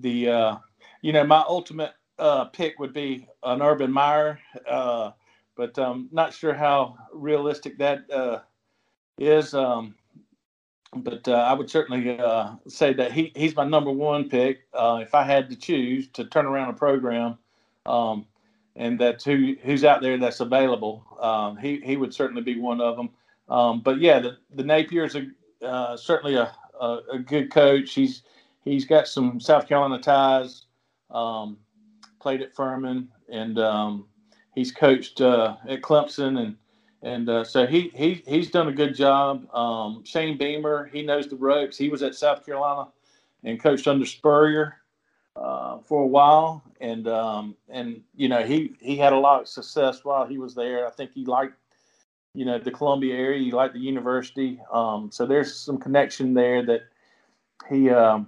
[0.00, 0.56] the uh,
[1.02, 4.38] you know my ultimate uh, pick would be an Urban Meyer.
[5.56, 8.40] But um, not sure how realistic that uh,
[9.18, 9.54] is.
[9.54, 9.94] Um,
[10.94, 14.66] but uh, I would certainly uh, say that he, he's my number one pick.
[14.72, 17.38] Uh, if I had to choose to turn around a program,
[17.86, 18.26] um,
[18.76, 21.04] and that's who who's out there that's available.
[21.20, 23.10] Um, he he would certainly be one of them.
[23.48, 27.94] Um, but yeah, the the Napier's a uh, certainly a, a, a good coach.
[27.94, 28.22] He's
[28.64, 30.66] he's got some South Carolina ties.
[31.10, 31.58] Um,
[32.20, 33.58] played at Furman, and
[34.56, 36.56] he's coached uh, at Clemson, and
[37.02, 39.46] and uh, so he he he's done a good job.
[39.54, 41.78] Um, Shane Beamer, he knows the ropes.
[41.78, 42.88] He was at South Carolina
[43.44, 44.78] and coached under Spurrier
[45.36, 49.48] uh, for a while, and um, and you know he he had a lot of
[49.48, 50.88] success while he was there.
[50.88, 51.54] I think he liked
[52.34, 56.64] you know the Columbia area, he liked the university, um, so there's some connection there
[56.66, 56.82] that
[57.68, 58.26] he um,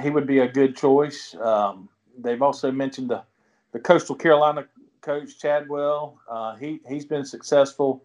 [0.00, 1.34] he would be a good choice.
[1.40, 3.22] Um, they've also mentioned the
[3.72, 4.66] the Coastal Carolina
[5.06, 6.18] coach Chadwell.
[6.28, 8.04] Uh, he he's been successful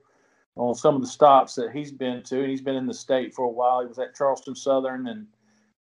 [0.56, 2.42] on some of the stops that he's been to.
[2.42, 3.82] And he's been in the state for a while.
[3.82, 5.28] He was at Charleston Southern and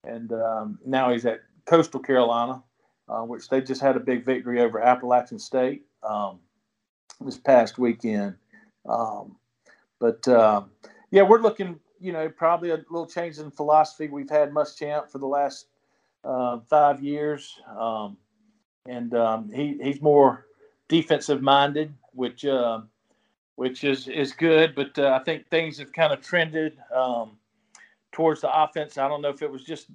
[0.03, 2.63] and um, now he's at Coastal Carolina,
[3.07, 6.39] uh, which they just had a big victory over Appalachian State um,
[7.21, 8.35] this past weekend.
[8.89, 9.37] Um,
[9.99, 10.63] but uh,
[11.11, 14.09] yeah, we're looking, you know, probably a little change in philosophy.
[14.09, 15.67] We've had Muschamp for the last
[16.25, 18.17] uh, five years, um,
[18.89, 20.47] and um, he he's more
[20.90, 22.83] defensive minded, which uh,
[23.55, 24.74] which is is good.
[24.74, 27.38] But uh, I think things have kind of trended um,
[28.12, 28.98] towards the offense.
[28.98, 29.87] I don't know if it was just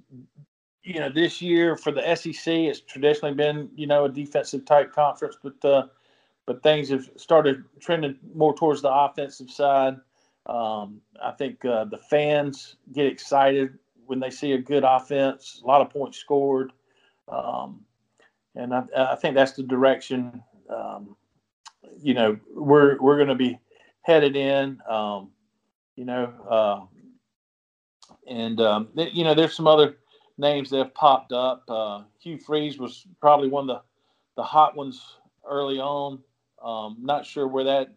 [0.86, 4.92] you know, this year for the SEC, it's traditionally been, you know, a defensive type
[4.92, 5.86] conference, but uh,
[6.46, 9.96] but things have started trending more towards the offensive side.
[10.46, 15.66] Um, I think uh, the fans get excited when they see a good offense, a
[15.66, 16.72] lot of points scored,
[17.28, 17.80] um,
[18.54, 20.40] and I, I, think that's the direction.
[20.70, 21.16] Um,
[22.00, 23.58] you know, we're we're going to be
[24.02, 24.78] headed in.
[24.88, 25.30] Um,
[25.96, 26.84] you know, uh,
[28.28, 29.96] and um, you know, there's some other
[30.38, 31.64] names that have popped up.
[31.68, 33.82] Uh, Hugh Freeze was probably one of the,
[34.36, 35.16] the hot ones
[35.48, 36.20] early on.
[36.62, 37.94] Um, not sure where that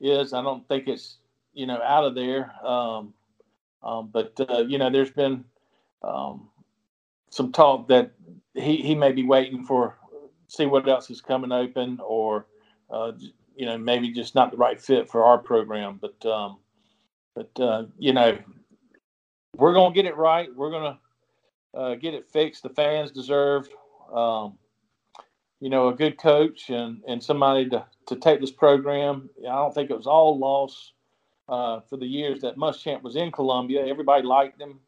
[0.00, 0.32] is.
[0.32, 1.18] I don't think it's
[1.52, 2.52] you know out of there.
[2.64, 3.14] Um,
[3.82, 5.44] um, but uh, you know, there's been
[6.02, 6.48] um,
[7.30, 8.12] some talk that
[8.54, 9.96] he he may be waiting for
[10.48, 12.46] see what else is coming open, or
[12.90, 13.12] uh,
[13.54, 16.00] you know maybe just not the right fit for our program.
[16.00, 16.58] But um,
[17.34, 18.36] but uh, you know
[19.56, 20.48] we're gonna get it right.
[20.54, 20.98] We're gonna
[21.74, 22.62] uh, get it fixed.
[22.62, 23.68] The fans deserve,
[24.12, 24.58] um,
[25.60, 29.28] you know, a good coach and, and somebody to, to take this program.
[29.40, 30.92] I don't think it was all lost
[31.48, 33.86] uh, for the years that Muschamp was in Columbia.
[33.86, 34.80] Everybody liked him.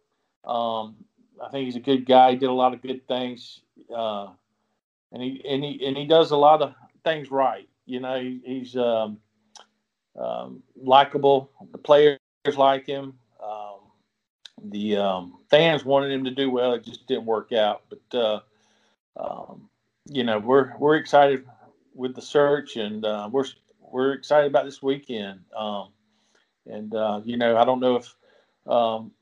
[0.44, 0.96] Um,
[1.42, 2.33] I think he's a good guy.
[2.33, 3.61] He did a lot of good things,
[3.94, 4.29] uh,
[5.12, 7.68] and he and he and he does a lot of things right.
[7.87, 9.18] You know, he, he's um,
[10.18, 11.51] um, likable.
[11.73, 12.18] The players
[12.57, 13.14] like him
[14.64, 16.75] the um, fans wanted him to do well.
[16.75, 17.83] It just didn't work out.
[17.88, 18.40] But uh,
[19.16, 19.68] um,
[20.07, 21.44] you know, we're we're excited
[21.94, 23.44] with the search, and uh, we're
[23.81, 25.40] we're excited about this weekend.
[25.57, 25.88] Um,
[26.66, 28.14] and uh, you know, I don't know if
[28.66, 29.12] um,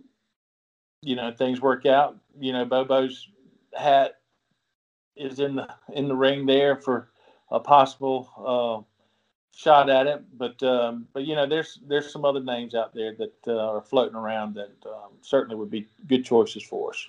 [1.03, 2.17] you know things work out.
[2.39, 3.29] You know, Bobo's
[3.75, 4.18] hat
[5.19, 7.09] is in the in the ring there for
[7.51, 8.83] a possible uh,
[9.55, 13.15] shot at it, but um, but you know, there's there's some other names out there
[13.15, 17.07] that uh, are floating around that um, certainly would be good choices for us.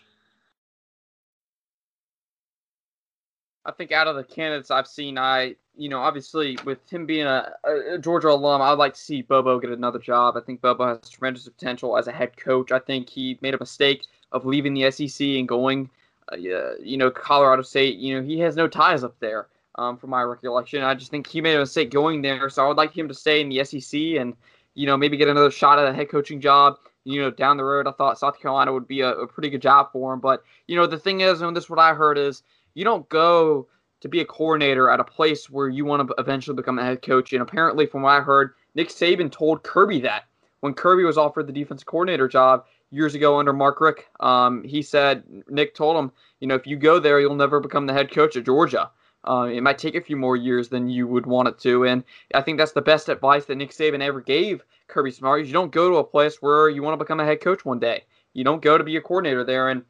[3.65, 7.27] I think out of the candidates I've seen, I you know obviously with him being
[7.27, 10.35] a, a, Georgia alum, I'd like to see Bobo get another job.
[10.35, 12.71] I think Bobo has tremendous potential as a head coach.
[12.71, 15.89] I think he made a mistake of leaving the SEC and going,
[16.31, 17.97] uh, you know, Colorado State.
[17.97, 20.83] You know, he has no ties up there um, from my recollection.
[20.83, 23.13] I just think he made a mistake going there, so I would like him to
[23.13, 24.35] stay in the SEC and
[24.75, 26.77] you know maybe get another shot at a head coaching job.
[27.05, 29.61] You know, down the road, I thought South Carolina would be a, a pretty good
[29.61, 30.19] job for him.
[30.19, 32.43] But you know, the thing is, and this is what I heard is
[32.73, 33.67] you don't go
[34.01, 37.01] to be a coordinator at a place where you want to eventually become a head
[37.01, 37.33] coach.
[37.33, 40.25] And apparently, from what I heard, Nick Saban told Kirby that
[40.61, 44.05] when Kirby was offered the defensive coordinator job years ago under Mark Richt.
[44.19, 47.85] Um, he said Nick told him, you know, if you go there, you'll never become
[47.85, 48.89] the head coach at Georgia.
[49.27, 52.03] Uh, it might take a few more years than you would want it to, and
[52.33, 55.45] I think that's the best advice that Nick Saban ever gave Kirby Smart.
[55.45, 57.79] You don't go to a place where you want to become a head coach one
[57.79, 58.05] day.
[58.33, 59.83] You don't go to be a coordinator there, and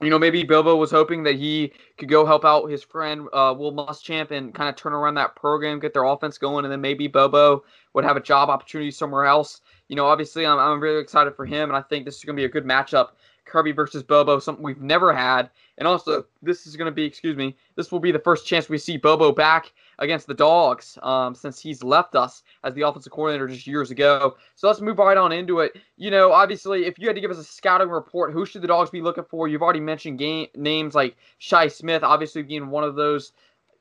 [0.00, 3.54] you know maybe Bobo was hoping that he could go help out his friend uh,
[3.56, 6.80] Will Muschamp and kind of turn around that program, get their offense going, and then
[6.80, 9.60] maybe Bobo would have a job opportunity somewhere else.
[9.88, 12.36] You know, obviously, I'm, I'm really excited for him, and I think this is going
[12.36, 13.10] to be a good matchup
[13.44, 15.50] Kirby versus Bobo, something we've never had.
[15.78, 18.68] And also, this is going to be, excuse me, this will be the first chance
[18.68, 23.12] we see Bobo back against the Dogs um, since he's left us as the offensive
[23.12, 24.36] coordinator just years ago.
[24.54, 25.76] So let's move right on into it.
[25.96, 28.68] You know, obviously, if you had to give us a scouting report, who should the
[28.68, 29.48] Dogs be looking for?
[29.48, 33.32] You've already mentioned game, names like Shi Smith, obviously being one of those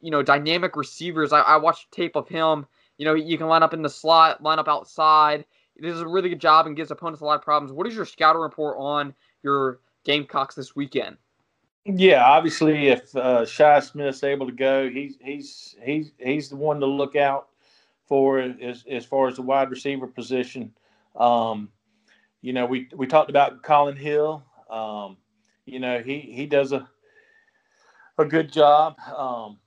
[0.03, 1.33] you know dynamic receivers.
[1.33, 2.67] I, I watched tape of him.
[2.97, 5.45] You know, you can line up in the slot, line up outside.
[5.75, 7.73] He does a really good job and gives opponents a lot of problems.
[7.73, 11.17] What is your scouting report on your Gamecocks this weekend?
[11.85, 16.79] Yeah, obviously, if uh, Shi Smith's able to go, he's he's he's he's the one
[16.79, 17.49] to look out
[18.07, 20.71] for as as far as the wide receiver position.
[21.15, 21.69] Um,
[22.41, 24.43] you know, we we talked about Collin Hill.
[24.69, 25.17] Um,
[25.65, 26.87] you know, he he does a
[28.17, 28.97] a good job.
[29.15, 29.57] Um,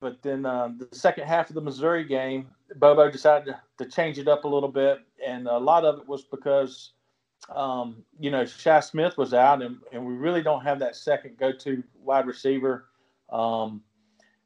[0.00, 4.18] but then uh, the second half of the Missouri game, Bobo decided to, to, change
[4.18, 6.92] it up a little bit, and a lot of it was because
[7.54, 11.36] um, you know Shi Smith was out, and, and we really don't have that second
[11.38, 12.86] go-to wide receiver.
[13.30, 13.82] Um,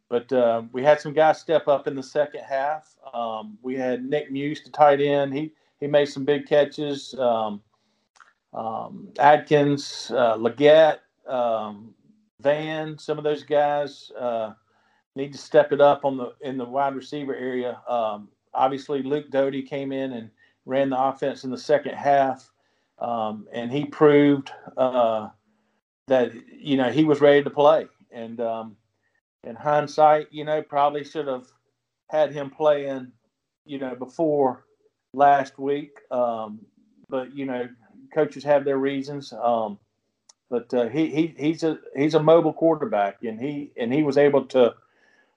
[0.08, 2.94] but uh, we had some guys step up in the second half.
[3.12, 5.34] Um, we had Nick Muse to tight end.
[5.34, 7.14] He he made some big catches.
[7.18, 7.62] Um,
[8.52, 10.98] um, Adkins, uh, Legette,
[11.28, 11.92] um,
[12.40, 14.52] Vann, some of those guys uh,
[15.16, 17.80] need to step it up on the in the wide receiver area.
[18.54, 20.30] Obviously, Luke Doty came in and
[20.64, 22.52] ran the offense in the second half,
[22.98, 25.28] um, and he proved uh,
[26.06, 27.86] that you know he was ready to play.
[28.10, 28.76] And um,
[29.44, 31.46] in hindsight, you know, probably should have
[32.08, 33.12] had him playing,
[33.64, 34.64] you know, before
[35.12, 35.98] last week.
[36.10, 36.60] Um,
[37.08, 37.68] but you know,
[38.14, 39.32] coaches have their reasons.
[39.32, 39.78] Um,
[40.50, 44.16] but uh, he, he he's a he's a mobile quarterback, and he and he was
[44.16, 44.74] able to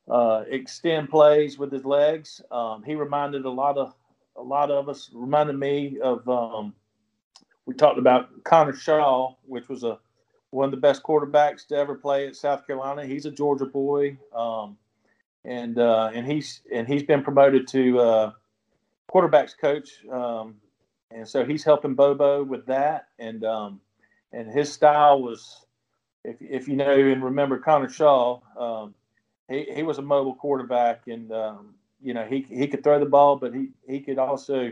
[0.10, 2.42] uh, extend plays with his legs.
[2.52, 3.96] Um, he reminded a lot of
[4.36, 6.74] a lot of us reminded me of um,
[7.68, 10.00] we talked about Connor Shaw, which was a
[10.52, 13.06] one of the best quarterbacks to ever play at South Carolina.
[13.06, 14.78] He's a Georgia boy, um,
[15.44, 18.32] and uh, and he's and he's been promoted to uh,
[19.14, 20.56] quarterbacks coach, um,
[21.12, 23.10] and so he's helping Bobo with that.
[23.20, 23.82] And um,
[24.32, 25.66] and his style was,
[26.24, 28.96] if if you know and remember Connor Shaw, um,
[29.50, 33.06] he he was a mobile quarterback, and um, you know he he could throw the
[33.06, 34.72] ball, but he he could also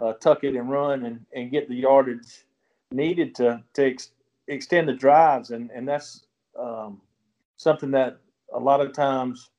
[0.00, 2.44] uh, tuck it and run and, and get the yardage
[2.90, 4.10] needed to to ex-
[4.48, 6.26] extend the drives, and and that's
[6.58, 7.00] um,
[7.56, 8.18] something that
[8.52, 9.50] a lot of times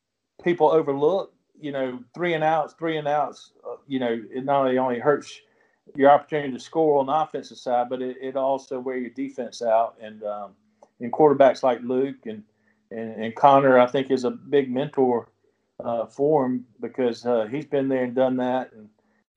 [0.43, 1.31] people overlook.
[1.57, 3.51] You know, three and outs, three and outs.
[3.65, 5.41] Uh, you know, it not only only hurts
[5.95, 9.61] your opportunity to score on the offensive side, but it, it also wear your defense
[9.61, 9.95] out.
[10.01, 10.51] And um,
[10.99, 12.43] and quarterbacks like Luke and,
[12.91, 15.29] and, and Connor, I think, is a big mentor
[15.83, 18.71] uh, for him because uh, he's been there and done that.
[18.73, 18.89] And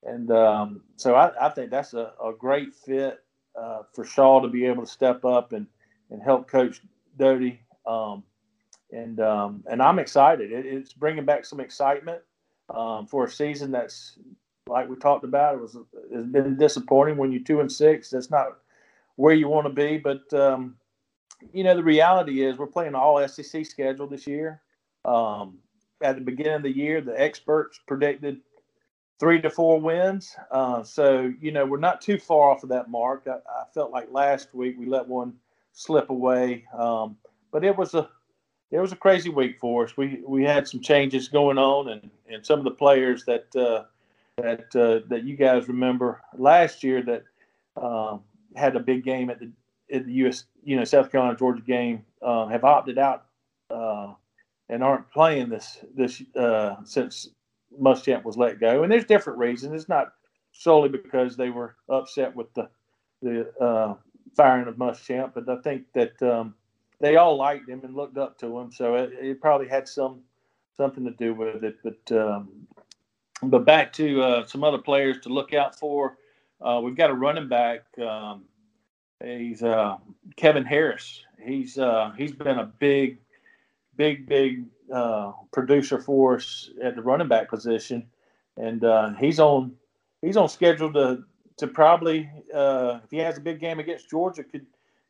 [0.03, 3.19] and um, so I, I, think that's a, a great fit
[3.59, 5.67] uh, for Shaw to be able to step up and,
[6.09, 6.81] and help coach
[7.17, 7.59] Doty.
[7.85, 8.23] Um,
[8.91, 10.51] and um, and I'm excited.
[10.51, 12.21] It, it's bringing back some excitement
[12.73, 14.17] um, for a season that's
[14.69, 15.75] like we talked about, it was
[16.11, 18.09] it's been disappointing when you're two and six.
[18.09, 18.57] That's not
[19.15, 20.75] where you want to be, but um,
[21.51, 24.61] you know the reality is we're playing all SEC schedule this year.
[25.05, 25.57] Um,
[26.01, 28.39] at the beginning of the year, the experts predicted
[29.19, 30.35] three to four wins.
[30.51, 33.27] Uh, so you know we're not too far off of that mark.
[33.27, 35.33] I, I felt like last week we let one
[35.73, 37.17] slip away, um,
[37.51, 38.09] but it was a
[38.71, 39.97] it was a crazy week for us.
[39.97, 43.83] We we had some changes going on, and and some of the players that uh,
[44.37, 47.23] that uh, that you guys remember last year that
[47.81, 48.21] um,
[48.55, 49.51] had a big game at the
[49.91, 50.45] at the U.S.
[50.63, 53.25] you know South Carolina Georgia game uh, have opted out
[53.69, 54.13] uh,
[54.69, 57.29] and aren't playing this this uh, since
[57.77, 58.83] Muschamp was let go.
[58.83, 59.73] And there's different reasons.
[59.73, 60.13] It's not
[60.51, 62.69] solely because they were upset with the
[63.21, 63.95] the uh,
[64.35, 66.55] firing of Muschamp, but I think that um,
[67.01, 68.71] they all liked him and looked up to him.
[68.71, 70.21] So it, it, probably had some
[70.77, 71.77] something to do with it.
[71.83, 72.67] But um,
[73.43, 76.17] but back to uh, some other players to look out for.
[76.61, 77.83] Uh, we've got a running back.
[77.99, 78.45] Um,
[79.23, 79.97] he's uh,
[80.35, 81.23] Kevin Harris.
[81.41, 83.19] He's uh, he's been a big,
[83.95, 88.05] big, big uh, producer for us at the running back position,
[88.57, 89.73] and uh, he's on
[90.21, 91.23] he's on schedule to
[91.57, 94.65] to probably if he has a big game against Georgia could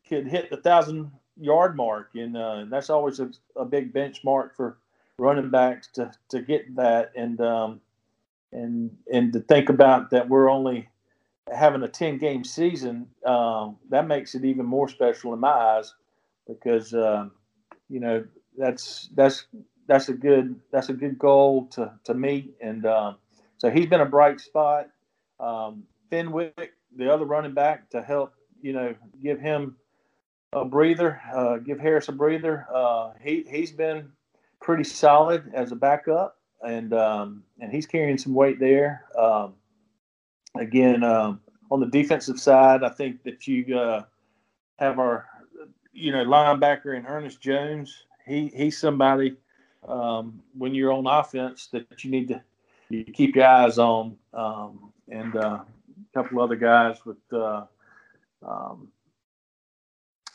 [0.07, 4.77] could hit the thousand yard mark, and that's always a, a, big benchmark for
[5.17, 7.41] running backs to to get that and.
[7.41, 7.81] Um,
[8.51, 10.87] and and to think about that we're only
[11.53, 15.93] having a 10 game season uh, that makes it even more special in my eyes
[16.47, 17.27] because uh,
[17.89, 18.23] you know
[18.57, 19.45] that's that's
[19.89, 23.17] that's a good that's a good goal to to meet and um,
[23.57, 24.87] so he's been a bright spot
[25.41, 29.75] um, Fenwick the other running back to help you know give him
[30.53, 34.09] a breather uh, give Harris a breather uh, he he's been
[34.61, 39.05] pretty solid as a backup and um, and he's carrying some weight there.
[39.17, 39.55] Um,
[40.57, 44.03] again, um, on the defensive side, I think that you uh,
[44.77, 45.25] have our
[45.93, 48.03] you know linebacker in Ernest Jones.
[48.25, 49.37] He he's somebody
[49.87, 52.41] um, when you're on offense that you need to
[52.89, 55.65] you keep your eyes on, um, and uh, a
[56.13, 57.65] couple other guys with uh,
[58.45, 58.89] um,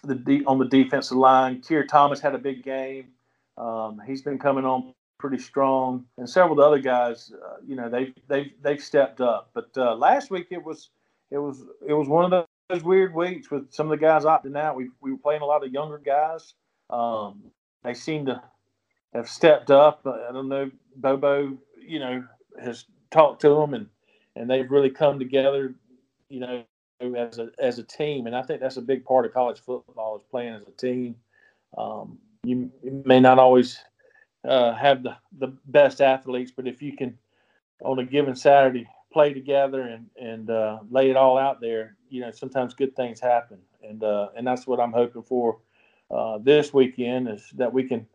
[0.04, 1.60] the de- on the defensive line.
[1.60, 3.08] Keir Thomas had a big game.
[3.56, 8.14] Um, he's been coming on pretty strong, and several other guys, uh, you know, they've
[8.28, 9.50] they've they've stepped up.
[9.54, 10.90] But uh, last week it was
[11.30, 14.56] it was it was one of those weird weeks with some of the guys opting
[14.56, 14.76] out.
[14.76, 16.54] We we were playing a lot of younger guys.
[16.90, 17.42] Um,
[17.82, 18.42] they seem to
[19.14, 20.06] have stepped up.
[20.06, 22.24] I don't know, Bobo, you know,
[22.60, 23.88] has talked to them and
[24.36, 25.74] and they've really come together,
[26.28, 26.64] you know,
[27.16, 28.26] as a as a team.
[28.26, 31.16] And I think that's a big part of college football is playing as a team.
[31.78, 33.78] Um, you, you, may not always
[34.44, 37.16] uh, have the the best athletes, but if you can
[37.82, 42.20] on a given Saturday play together and and uh, lay it all out there, you
[42.20, 43.58] know, sometimes good things happen.
[43.82, 45.58] And uh, and that's what I'm hoping for
[46.10, 48.06] uh, this weekend is that we can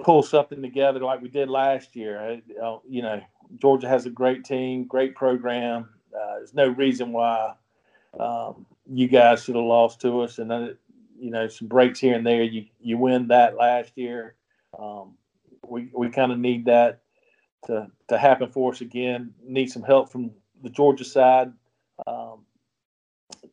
[0.00, 2.40] pull something together like we did last year.
[2.62, 3.20] Uh, you know,
[3.58, 5.88] Georgia has a great team, great program.
[6.14, 7.54] Uh, there's no reason why
[8.18, 10.38] um, you guys should have lost to us.
[10.38, 10.76] And then,
[11.18, 12.42] you know, some breaks here and there.
[12.42, 14.34] You you win that last year.
[14.78, 15.14] Um,
[15.66, 17.02] we we kind of need that
[17.66, 19.32] to to happen for us again.
[19.42, 20.32] Need some help from
[20.62, 21.52] the Georgia side
[22.06, 22.44] um,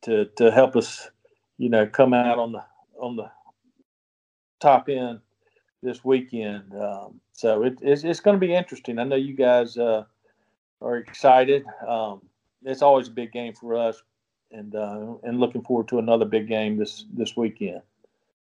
[0.01, 1.09] to to help us,
[1.57, 2.63] you know, come out on the
[2.99, 3.29] on the
[4.59, 5.21] top end
[5.81, 6.73] this weekend.
[6.75, 8.99] Um, so it, it's, it's going to be interesting.
[8.99, 10.03] I know you guys uh,
[10.81, 11.65] are excited.
[11.87, 12.21] Um,
[12.63, 14.01] it's always a big game for us,
[14.51, 17.81] and uh, and looking forward to another big game this this weekend.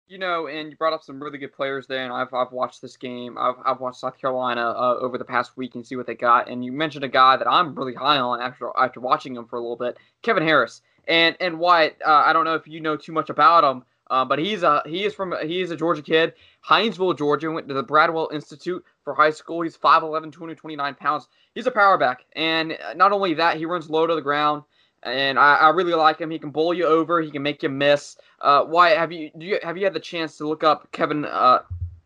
[0.07, 2.83] You know, and you brought up some really good players there, and I've, I've watched
[2.83, 3.39] this game.
[3.39, 6.49] I've, I've watched South Carolina uh, over the past week and see what they got.
[6.49, 9.57] And you mentioned a guy that I'm really high on after after watching him for
[9.57, 10.83] a little bit, Kevin Harris.
[11.09, 14.25] And and Wyatt, uh, I don't know if you know too much about him, uh,
[14.25, 16.35] but he's a he is from he is a Georgia kid,
[16.69, 17.51] Hinesville, Georgia.
[17.51, 19.63] Went to the Bradwell Institute for high school.
[19.63, 21.29] He's 5'11", 229 pounds.
[21.55, 24.63] He's a power back, and not only that, he runs low to the ground.
[25.03, 26.31] And I, I really like him.
[26.31, 27.21] He can bowl you over.
[27.21, 28.17] He can make you miss.
[28.41, 31.25] Uh, why have you do you have you had the chance to look up Kevin
[31.25, 31.61] uh,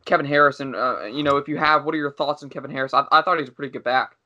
[0.04, 0.60] Kevin Harris?
[0.60, 2.94] And uh, you know, if you have, what are your thoughts on Kevin Harris?
[2.94, 4.16] I, I thought he was a pretty good back.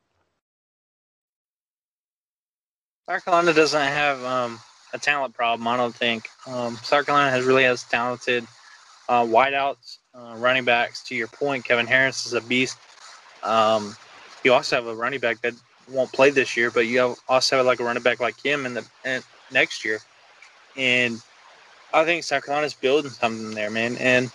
[3.09, 4.61] South Carolina doesn't have um,
[4.93, 5.67] a talent problem.
[5.69, 8.47] I don't think um, South Carolina has really has talented
[9.09, 11.03] uh, wideouts, uh, running backs.
[11.05, 12.77] To your point, Kevin Harris is a beast.
[13.43, 13.97] Um,
[14.45, 15.55] you also have a running back that
[15.91, 18.67] won't play this year, but you have also have like a running back like him
[18.67, 19.99] in the in next year.
[20.77, 21.21] And
[21.93, 23.97] I think South Carolina's building something there, man.
[23.99, 24.31] And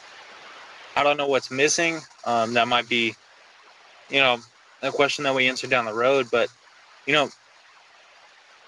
[0.95, 1.99] I don't know what's missing.
[2.25, 3.15] Um, that might be,
[4.09, 4.37] you know,
[4.81, 6.27] a question that we answer down the road.
[6.31, 6.49] But
[7.05, 7.29] you know,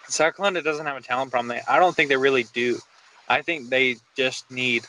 [0.10, 1.60] South Carolina doesn't have a talent problem.
[1.68, 2.80] I don't think they really do.
[3.28, 4.86] I think they just need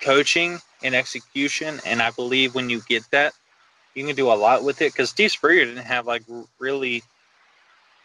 [0.00, 3.32] coaching and execution, and I believe when you get that,
[3.94, 4.92] you can do a lot with it.
[4.92, 6.22] Because Steve Spurrier didn't have like
[6.58, 7.02] really,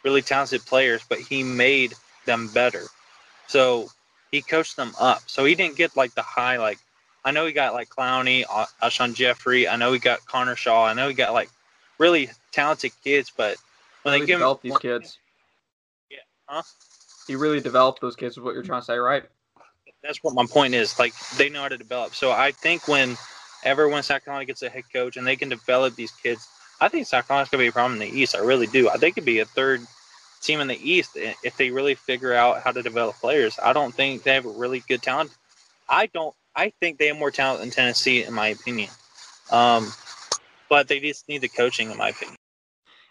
[0.03, 1.93] really talented players, but he made
[2.25, 2.84] them better.
[3.47, 3.89] So
[4.32, 5.21] he coached them up.
[5.28, 6.80] So he didn't get like the high like.
[7.25, 8.45] I know he got like Clowney,
[8.82, 9.67] Alshon Jeffery.
[9.67, 10.86] I know he got Connor Shaw.
[10.86, 11.49] I know he got like
[11.97, 13.57] really talented kids, but
[14.07, 15.19] when really they give develop these kids.
[16.09, 16.17] Yeah.
[16.47, 16.61] Huh?
[17.27, 18.37] He really developed those kids.
[18.37, 19.23] Is what you're trying to say, right?
[20.01, 20.97] That's what my point is.
[20.97, 22.15] Like they know how to develop.
[22.15, 23.17] So I think when
[23.63, 26.47] everyone South Carolina gets a head coach and they can develop these kids,
[26.79, 28.35] I think South Carolina's gonna be a problem in the East.
[28.35, 28.89] I really do.
[28.89, 29.81] I think it could be a third
[30.41, 33.59] team in the East if they really figure out how to develop players.
[33.61, 35.31] I don't think they have a really good talent.
[35.89, 36.33] I don't.
[36.55, 38.89] I think they have more talent than Tennessee, in my opinion.
[39.51, 39.91] Um,
[40.69, 42.36] but they just need the coaching, in my opinion.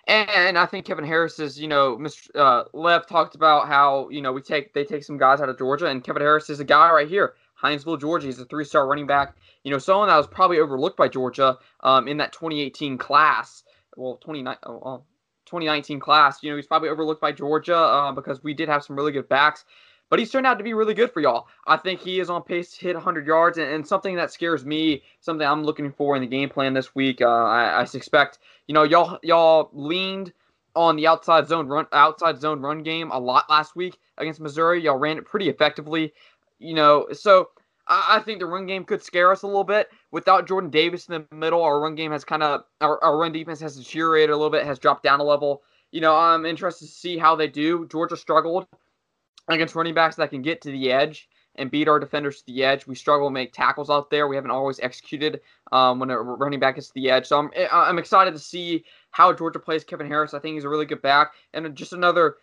[0.07, 2.29] And I think Kevin Harris is, you know, Mr.
[2.35, 5.59] Uh, Lev talked about how you know we take they take some guys out of
[5.59, 8.27] Georgia, and Kevin Harris is a guy right here, Hinesville, Georgia.
[8.27, 9.37] He's a three-star running back.
[9.65, 13.65] You know, someone that was probably overlooked by Georgia um, in that 2018 class.
[13.97, 15.07] Well, 29, oh, well,
[15.47, 16.41] 2019 class.
[16.41, 19.29] You know, he's probably overlooked by Georgia uh, because we did have some really good
[19.29, 19.65] backs.
[20.09, 21.49] But he's turned out to be really good for y'all.
[21.67, 24.65] I think he is on pace to hit 100 yards, and, and something that scares
[24.65, 27.21] me, something I'm looking for in the game plan this week.
[27.21, 30.33] Uh, I, I suspect you know, y'all y'all leaned
[30.75, 34.83] on the outside zone run outside zone run game a lot last week against Missouri.
[34.83, 36.13] Y'all ran it pretty effectively.
[36.59, 37.51] You know, so
[37.87, 39.89] I, I think the run game could scare us a little bit.
[40.11, 43.33] Without Jordan Davis in the middle, our run game has kind of our, our run
[43.33, 45.63] defense has deteriorated a little bit, has dropped down a level.
[45.93, 47.87] You know, I'm interested to see how they do.
[47.89, 48.67] Georgia struggled
[49.49, 51.29] against running backs that can get to the edge
[51.59, 52.87] and beat our defenders to the edge.
[52.87, 54.29] We struggle to make tackles out there.
[54.29, 55.41] We haven't always executed
[55.73, 57.27] um, when a running back gets to the edge.
[57.27, 60.35] So I'm eh, I'm excited to see how Georgia plays Kevin Harris.
[60.35, 62.37] I think he's a really good back, and just another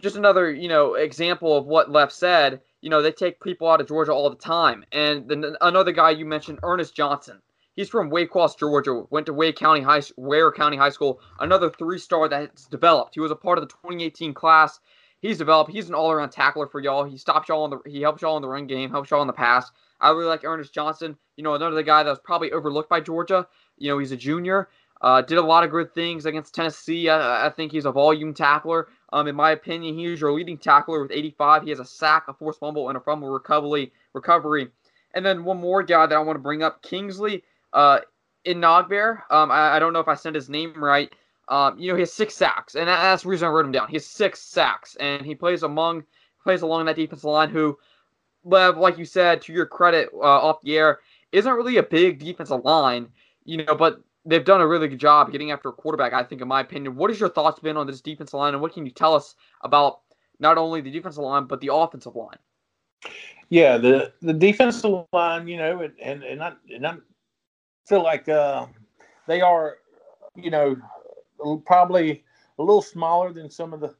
[0.00, 2.60] just another you know example of what Lev said.
[2.80, 6.10] You know they take people out of Georgia all the time, and then another guy
[6.10, 7.40] you mentioned, Ernest Johnson.
[7.76, 9.02] He's from Waycross, Georgia.
[9.10, 11.20] Went to Wade County High, Ware County High School.
[11.40, 13.14] Another three-star that's developed.
[13.14, 14.78] He was a part of the 2018 class.
[15.24, 15.70] He's developed.
[15.70, 17.02] He's an all-around tackler for y'all.
[17.02, 17.90] He stops y'all in the.
[17.90, 18.90] He helps y'all in the run game.
[18.90, 19.72] Helps y'all in the pass.
[19.98, 21.16] I really like Ernest Johnson.
[21.38, 23.46] You know, another guy that was probably overlooked by Georgia.
[23.78, 24.68] You know, he's a junior.
[25.00, 27.08] Uh, did a lot of good things against Tennessee.
[27.08, 28.88] I, I think he's a volume tackler.
[29.14, 31.62] Um, in my opinion, he is your leading tackler with 85.
[31.62, 33.92] He has a sack, a forced fumble, and a fumble recovery.
[34.12, 34.68] Recovery.
[35.14, 38.00] And then one more guy that I want to bring up, Kingsley uh,
[38.46, 39.22] Enagbare.
[39.30, 41.10] Um, I, I don't know if I said his name right.
[41.48, 43.88] Um, you know, he has six sacks, and that's the reason I wrote him down.
[43.88, 46.04] He has six sacks, and he plays among
[46.42, 47.50] plays along that defensive line.
[47.50, 47.78] Who,
[48.44, 51.00] like you said, to your credit, uh, off the air,
[51.32, 53.08] isn't really a big defensive line.
[53.44, 56.40] You know, but they've done a really good job getting after a quarterback, I think,
[56.40, 56.96] in my opinion.
[56.96, 59.34] What has your thoughts been on this defensive line, and what can you tell us
[59.62, 60.00] about
[60.40, 62.38] not only the defensive line but the offensive line?
[63.50, 66.94] Yeah, the the defensive line, you know, and and, and I and I
[67.86, 68.66] feel like uh,
[69.26, 69.76] they are,
[70.34, 70.76] you know,
[71.64, 72.24] probably
[72.58, 73.94] a little smaller than some of the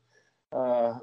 [0.56, 0.98] uh,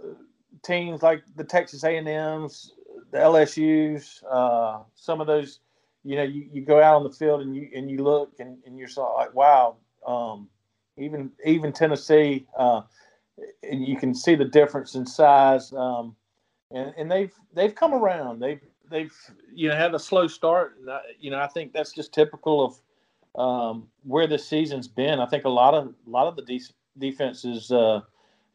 [0.64, 2.74] teams like the Texas A and M's,
[3.12, 5.60] the LSU's, uh, some of those
[6.04, 8.58] you know, you, you go out on the field and you and you look and,
[8.66, 10.50] and you're of like, wow, um,
[10.98, 12.82] even even Tennessee, uh,
[13.64, 15.72] and you can see the difference in size.
[15.74, 16.16] Um,
[16.72, 18.40] and, and they've they've come around.
[18.40, 19.14] They've they've
[19.54, 20.78] you know had a slow start.
[20.80, 20.90] And,
[21.20, 22.82] you know, I think that's just typical of
[23.36, 25.20] um, where this season's been.
[25.20, 28.02] I think a lot of a lot of the de- defenses uh,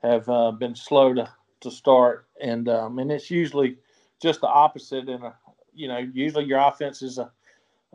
[0.03, 1.29] have uh, been slow to,
[1.61, 3.79] to start, and um, and it's usually
[4.23, 5.35] just the opposite in a
[5.75, 7.31] you know, usually your offense is a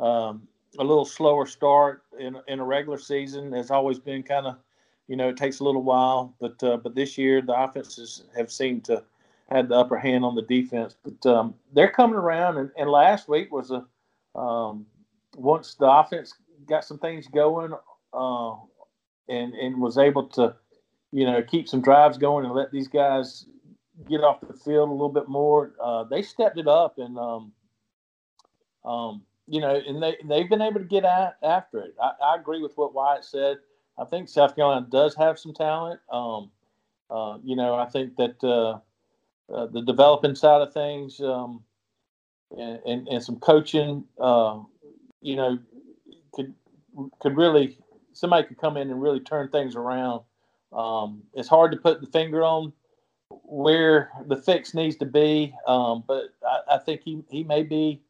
[0.01, 0.47] um,
[0.79, 3.51] a little slower start in in a regular season.
[3.51, 4.57] Has always been kind of,
[5.07, 8.51] you know, it takes a little while, but uh, but this year the offenses have
[8.51, 9.03] seemed to
[9.49, 10.95] had the upper hand on the defense.
[11.03, 13.85] But um, they're coming around, and, and last week was a
[14.39, 14.85] um,
[15.35, 16.33] once the offense
[16.67, 17.73] got some things going,
[18.13, 18.51] uh,
[19.29, 20.55] and and was able to,
[21.11, 23.45] you know, keep some drives going and let these guys
[24.09, 25.73] get off the field a little bit more.
[25.81, 27.51] Uh, they stepped it up, and um,
[28.85, 31.95] um, you know, and they they've been able to get at, after it.
[32.01, 33.57] I, I, agree with what Wyatt said.
[33.97, 35.99] I think South Carolina does have some talent.
[36.11, 36.49] Um,
[37.09, 38.79] uh, you know, I think that uh,
[39.53, 41.63] uh, the developing side of things um,
[42.57, 44.59] and, and, and some coaching, uh,
[45.21, 45.59] you know,
[46.33, 46.53] could
[47.19, 47.77] could really
[48.13, 50.21] somebody could come in and really turn things around.
[50.73, 52.73] Um, it's hard to put the finger on
[53.43, 58.01] where the fix needs to be, um, but I, I, think he he may be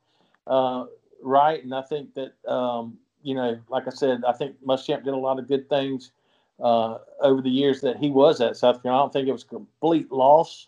[0.48, 0.86] uh,
[1.22, 1.64] right.
[1.64, 5.18] And I think that, um, you know, like I said, I think Muschamp did a
[5.18, 6.12] lot of good things
[6.60, 9.02] uh, over the years that he was at South Carolina.
[9.02, 10.68] I don't think it was a complete loss.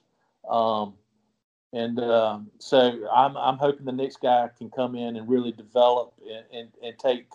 [0.50, 0.94] Um,
[1.72, 6.14] and uh, so I'm, I'm hoping the next guy can come in and really develop
[6.22, 7.28] and, and, and take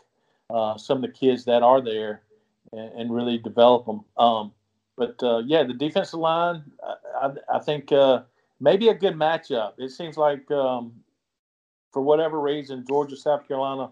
[0.51, 2.23] uh, some of the kids that are there
[2.73, 4.05] and, and really develop them.
[4.17, 4.53] Um,
[4.97, 8.23] but uh, yeah, the defensive line, I, I, I think uh,
[8.61, 9.75] maybe a good matchup.
[9.79, 10.93] It seems like um,
[11.93, 13.91] for whatever reason, Georgia, South Carolina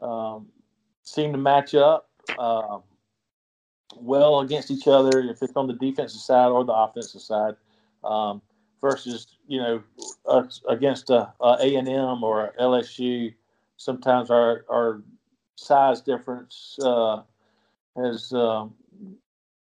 [0.00, 0.46] um,
[1.02, 2.78] seem to match up uh,
[3.96, 7.54] well against each other if it's on the defensive side or the offensive side.
[8.04, 8.40] Um,
[8.80, 9.82] versus you know
[10.68, 13.34] against a A and M or a LSU,
[13.76, 15.02] sometimes our our
[15.58, 17.22] size difference uh,
[17.96, 18.74] has um,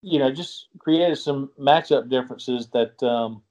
[0.02, 3.42] you know just created some matchup differences that um,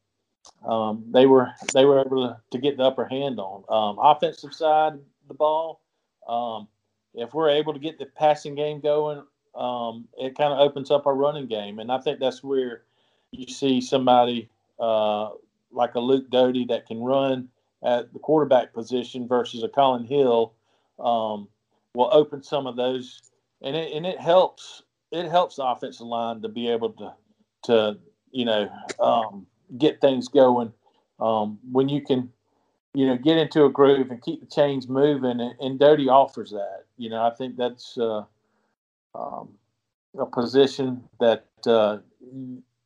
[0.68, 3.64] um, they were they were able to, get the upper hand on.
[3.70, 5.82] Um, offensive side of the ball,
[6.28, 6.68] um,
[7.14, 9.24] if we're able to get the passing game going,
[10.18, 12.84] it kind of opens up our running game, and I think that's where
[13.32, 15.30] you see somebody uh,
[15.72, 17.50] like a Luke Doty that can run
[17.84, 20.54] at the quarterback position versus a Collin Hill
[21.00, 21.48] um,
[21.96, 23.22] will open some of those,
[23.62, 27.14] and it and it helps it helps the offensive line to be able to
[27.64, 27.98] to
[28.32, 28.70] you know
[29.00, 30.72] um, get things going.
[31.20, 32.30] Um, when you can,
[32.94, 36.52] you know, get into a groove and keep the chains moving, and, and Doty offers
[36.52, 36.84] that.
[36.98, 38.24] You know, I think that's uh,
[39.14, 39.50] um,
[40.18, 42.00] a position that, uh,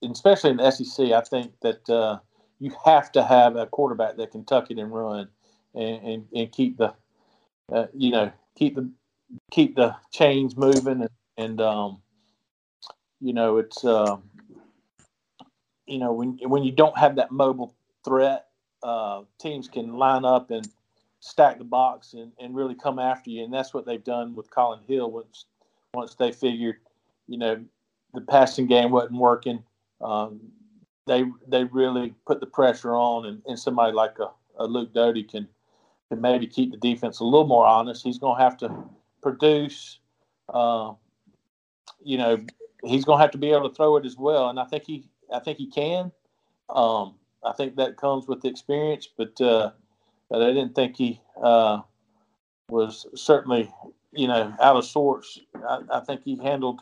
[0.04, 2.20] especially in the SEC, I think that uh,
[2.60, 5.28] you have to have a quarterback that can tuck it and run,
[5.74, 6.94] and and, and keep the,
[7.74, 8.90] uh, you know, keep the
[9.52, 12.02] keep the chains moving, and, and um,
[13.20, 13.84] you know, it's.
[13.84, 14.18] Uh,
[15.90, 17.74] you know, when when you don't have that mobile
[18.06, 18.46] threat,
[18.84, 20.68] uh, teams can line up and
[21.20, 23.44] stack the box and, and really come after you.
[23.44, 25.46] And that's what they've done with Collin Hill once
[25.94, 26.78] once they figured,
[27.28, 27.64] you know,
[28.14, 29.64] the passing game wasn't working.
[30.00, 30.40] Um,
[31.08, 35.24] they they really put the pressure on, and, and somebody like a, a Luke Doty
[35.24, 35.48] can
[36.10, 38.04] can maybe keep the defense a little more honest.
[38.04, 38.72] He's going to have to
[39.22, 40.00] produce.
[40.48, 40.94] Uh,
[42.04, 42.44] you know,
[42.84, 44.84] he's going to have to be able to throw it as well, and I think
[44.86, 46.12] he, I think he can.
[46.70, 49.72] Um, I think that comes with the experience, but uh,
[50.30, 51.82] but I didn't think he uh,
[52.70, 53.72] was certainly,
[54.12, 55.40] you know, out of sorts.
[55.68, 56.82] I, I think he handled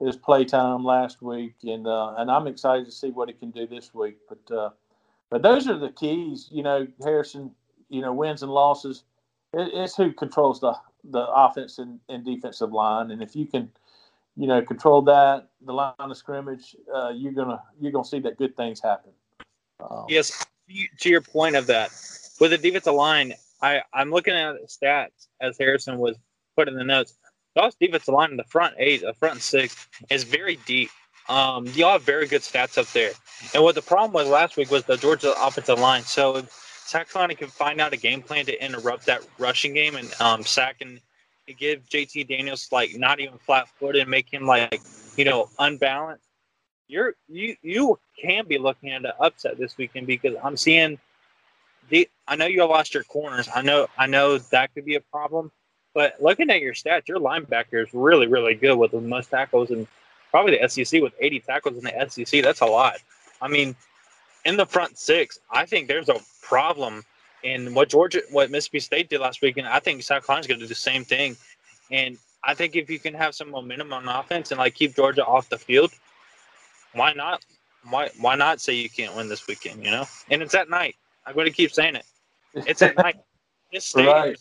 [0.00, 3.50] his play time last week, and uh, and I'm excited to see what he can
[3.50, 4.16] do this week.
[4.28, 4.70] But uh,
[5.30, 6.48] but those are the keys.
[6.50, 7.52] You know, Harrison.
[7.88, 9.02] You know, wins and losses.
[9.52, 10.74] It, it's who controls the
[11.04, 13.70] the offense and, and defensive line, and if you can,
[14.36, 18.38] you know, control that the line of scrimmage, uh, you're gonna you're gonna see that
[18.38, 19.12] good things happen.
[19.80, 20.44] Um, yes,
[20.98, 21.90] to your point of that
[22.40, 26.16] with the defensive line, I I'm looking at the stats as Harrison was
[26.56, 27.14] put in the notes.
[27.56, 30.90] Y'all's defensive line in the front eight, the front six is very deep.
[31.28, 33.12] Um, y'all have very good stats up there.
[33.54, 36.02] And what the problem was last week was the Georgia offensive line.
[36.02, 36.44] So
[36.90, 40.78] South can find out a game plan to interrupt that rushing game and um, sack
[40.80, 41.00] and
[41.58, 44.80] give JT Daniels like not even flat footed and make him like
[45.16, 46.24] you know unbalanced,
[46.88, 50.98] you're you you can be looking at an upset this weekend because I'm seeing
[51.90, 53.48] the I know you lost your corners.
[53.54, 55.52] I know I know that could be a problem.
[55.94, 59.70] But looking at your stats, your linebacker is really, really good with the most tackles
[59.70, 59.86] and
[60.30, 62.42] probably the SEC with 80 tackles in the SEC.
[62.42, 62.98] That's a lot.
[63.42, 63.74] I mean,
[64.44, 67.04] in the front six, I think there's a problem
[67.42, 70.60] in what Georgia, what Mississippi State did last week, and I think South Carolina's going
[70.60, 71.36] to do the same thing.
[71.90, 75.24] And I think if you can have some momentum on offense and like keep Georgia
[75.24, 75.92] off the field,
[76.92, 77.44] why not?
[77.88, 79.84] Why why not say you can't win this weekend?
[79.84, 80.96] You know, and it's at night.
[81.26, 82.04] I'm going to keep saying it.
[82.54, 83.16] It's at night.
[83.72, 84.36] This stadium right.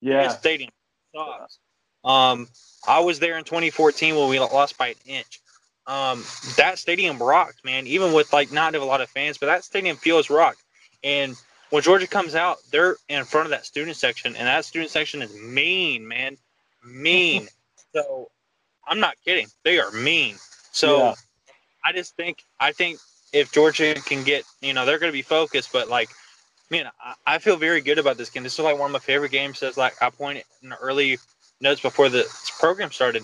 [0.00, 0.28] Yeah.
[0.28, 0.70] stadium
[1.12, 1.58] sucks.
[2.04, 2.46] Um,
[2.86, 5.40] I was there in 2014 when we lost by an inch.
[5.88, 6.22] Um,
[6.56, 7.86] that stadium rocked, man.
[7.86, 10.62] Even with like not a lot of fans, but that stadium feels rocked.
[11.02, 11.34] And
[11.70, 15.22] when Georgia comes out, they're in front of that student section, and that student section
[15.22, 16.36] is mean, man,
[16.84, 17.48] mean.
[17.94, 18.30] so
[18.86, 20.36] I'm not kidding; they are mean.
[20.72, 21.14] So yeah.
[21.84, 22.98] I just think I think
[23.32, 26.10] if Georgia can get, you know, they're going to be focused, but like
[26.70, 28.42] man, I, I, feel very good about this game.
[28.42, 29.62] This is like one of my favorite games.
[29.62, 31.18] As like I pointed in the early
[31.60, 32.26] notes before the
[32.58, 33.22] program started.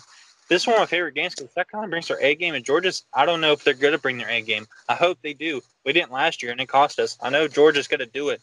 [0.49, 2.55] This is one of my favorite games because that kind of brings their A game.
[2.55, 4.67] And Georgia's, I don't know if they're going to bring their A game.
[4.89, 5.63] I hope they do.
[5.85, 7.17] We didn't last year and it cost us.
[7.23, 8.41] I know Georgia's going to do it.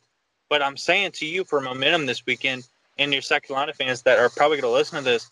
[0.49, 4.19] But I'm saying to you for momentum this weekend and your South Carolina fans that
[4.19, 5.29] are probably going to listen to this,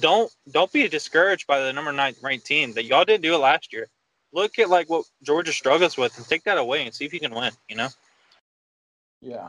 [0.00, 3.38] don't don't be discouraged by the number nine ranked team that y'all didn't do it
[3.38, 3.88] last year.
[4.32, 7.20] Look at like what Georgia struggles with and take that away and see if you
[7.20, 7.52] can win.
[7.68, 7.88] You know.
[9.20, 9.48] Yeah.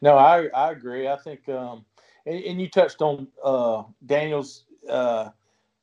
[0.00, 1.08] No, I I agree.
[1.08, 1.84] I think um
[2.26, 5.30] and, and you touched on uh Daniels uh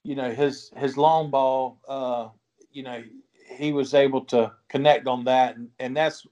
[0.08, 2.30] you know his his long ball uh
[2.72, 3.04] you know
[3.58, 5.56] he was able to connect on that.
[5.56, 6.26] And, and that's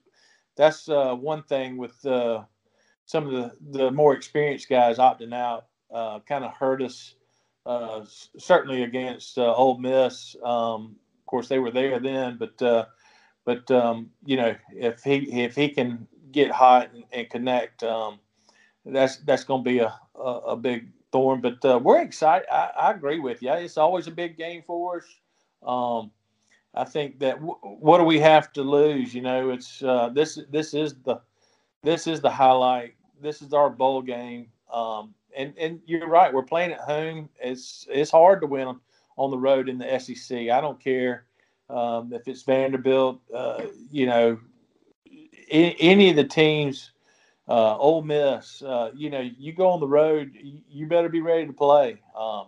[0.56, 2.42] that's uh one thing with uh
[3.04, 7.14] some of the the more experienced guys opting out uh kind of hurt us
[7.66, 8.04] uh
[8.38, 10.36] certainly against uh, Ole Miss.
[10.44, 12.86] Um of course they were there then but uh
[13.46, 18.18] but um, you know if he if he can get hot and, and connect, um,
[18.84, 20.88] that's that's going to be a, a, a, big
[21.40, 22.46] But uh, we're excited.
[22.52, 23.52] I, I, agree with you.
[23.52, 25.04] It's always a big game for us.
[25.66, 26.10] Um,
[26.74, 29.14] I think that w- what do we have to lose?
[29.14, 31.20] You know, it's uh, this this is the
[31.82, 32.94] this is the highlight.
[33.20, 34.48] This is our bowl game.
[34.72, 36.32] Um, and and you're right.
[36.32, 37.28] We're playing at home.
[37.40, 38.78] It's it's hard to win
[39.16, 40.50] on, the road in the SEC.
[40.50, 41.24] I don't care
[41.70, 43.20] um, if it's Vanderbilt.
[43.32, 44.38] Uh, you know,
[45.50, 46.92] any of the teams,
[47.48, 50.32] uh, Ole Miss, uh, you know, you go on the road,
[50.68, 52.00] you better be ready to play.
[52.18, 52.46] Um,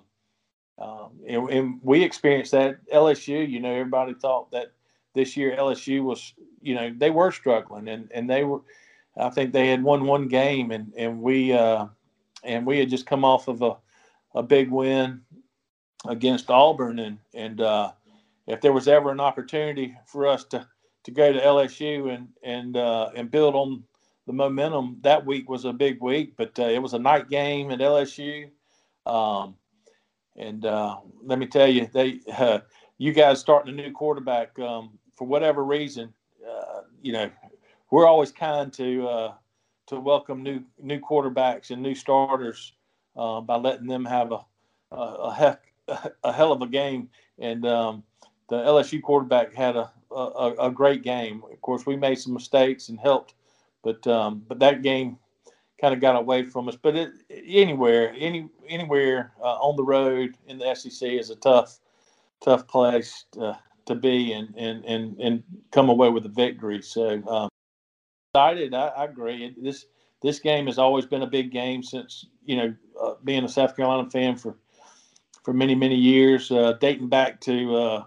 [0.78, 3.48] um, and, and, we experienced that LSU.
[3.48, 4.72] You know, everybody thought that
[5.14, 8.60] this year LSU was, you know, they were struggling, and and they were.
[9.16, 11.86] I think they had won one game, and and we uh,
[12.44, 13.76] and we had just come off of a
[14.34, 15.22] a big win
[16.06, 17.90] against Auburn, and and uh,
[18.46, 20.66] if there was ever an opportunity for us to
[21.04, 23.82] to go to LSU and and uh, and build on
[24.28, 24.98] the momentum.
[25.00, 28.50] That week was a big week, but uh, it was a night game at LSU.
[29.06, 29.56] Um,
[30.36, 32.60] and uh, let me tell you, they uh,
[32.98, 36.12] you guys starting a new quarterback um, for whatever reason.
[36.46, 37.30] Uh, you know,
[37.90, 39.34] we're always kind to uh,
[39.86, 42.74] to welcome new new quarterbacks and new starters
[43.16, 44.44] by letting them have a
[44.92, 45.62] a, a heck
[46.22, 47.08] a hell of a game.
[47.38, 48.02] And um,
[48.48, 51.42] the LSU quarterback had a, a, a, great game.
[51.50, 53.34] Of course, we made some mistakes and helped,
[53.82, 55.18] but um, but that game
[55.80, 56.76] kind of got away from us.
[56.76, 61.78] But it, anywhere, any anywhere uh, on the road in the SEC is a tough
[62.42, 66.82] tough place to, to be and, and and and come away with a victory.
[66.82, 67.48] So um,
[68.34, 68.74] excited.
[68.74, 69.54] I, I agree.
[69.60, 69.86] This
[70.22, 73.76] this game has always been a big game since you know uh, being a South
[73.76, 74.56] Carolina fan for
[75.42, 78.04] for many many years, uh, dating back to uh,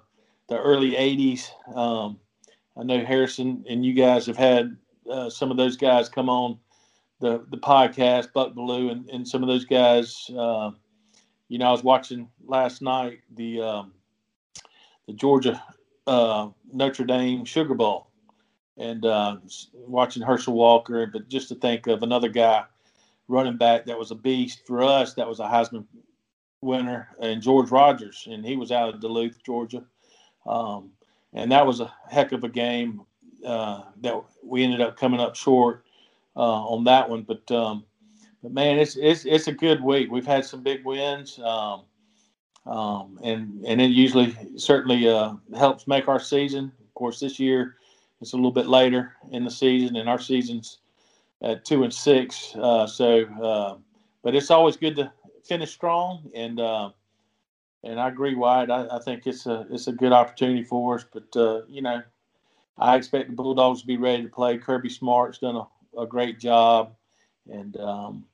[0.48, 1.50] the early '80s.
[1.76, 2.20] Um,
[2.78, 4.78] I know Harrison and you guys have had
[5.12, 6.58] uh, some of those guys come on
[7.20, 10.30] the the podcast, Buck Belue, and, and some of those guys.
[10.30, 10.72] Uh,
[11.48, 13.94] you know, I was watching last night the um,
[15.08, 15.62] the Georgia
[16.08, 18.08] uh, Notre Dame Sugar Bowl,
[18.78, 19.38] and uh,
[19.74, 21.08] watching Herschel Walker.
[21.08, 22.64] But just to think of another guy
[23.28, 25.86] running back that was a beast for us, that was a Heisman
[26.62, 29.84] winner, and George Rogers, and he was out of Duluth, Georgia.
[30.46, 30.92] Um,
[31.34, 33.02] and that was a heck of a game
[33.46, 35.86] uh, that we ended up coming up short
[36.36, 37.24] uh, on that one.
[37.24, 37.86] But um,
[38.42, 40.12] but man, it's it's it's a good week.
[40.12, 41.84] We've had some big wins, um,
[42.66, 46.72] um, and and it usually certainly uh, helps make our season.
[46.82, 47.78] Of course, this year
[48.22, 50.80] it's a little bit later in the season, and our season's
[51.42, 52.56] at two and six.
[52.56, 53.78] Uh, so, uh,
[54.24, 55.12] but it's always good to
[55.44, 56.92] finish strong, and uh,
[57.84, 58.70] and I agree, Wyatt.
[58.70, 61.06] I, I, think it's a it's a good opportunity for us.
[61.12, 62.04] But uh, you know,
[62.78, 64.58] I expect the Bulldogs to be ready to play.
[64.58, 66.96] Kirby Smart's done a, a great job,
[67.52, 68.26] and um,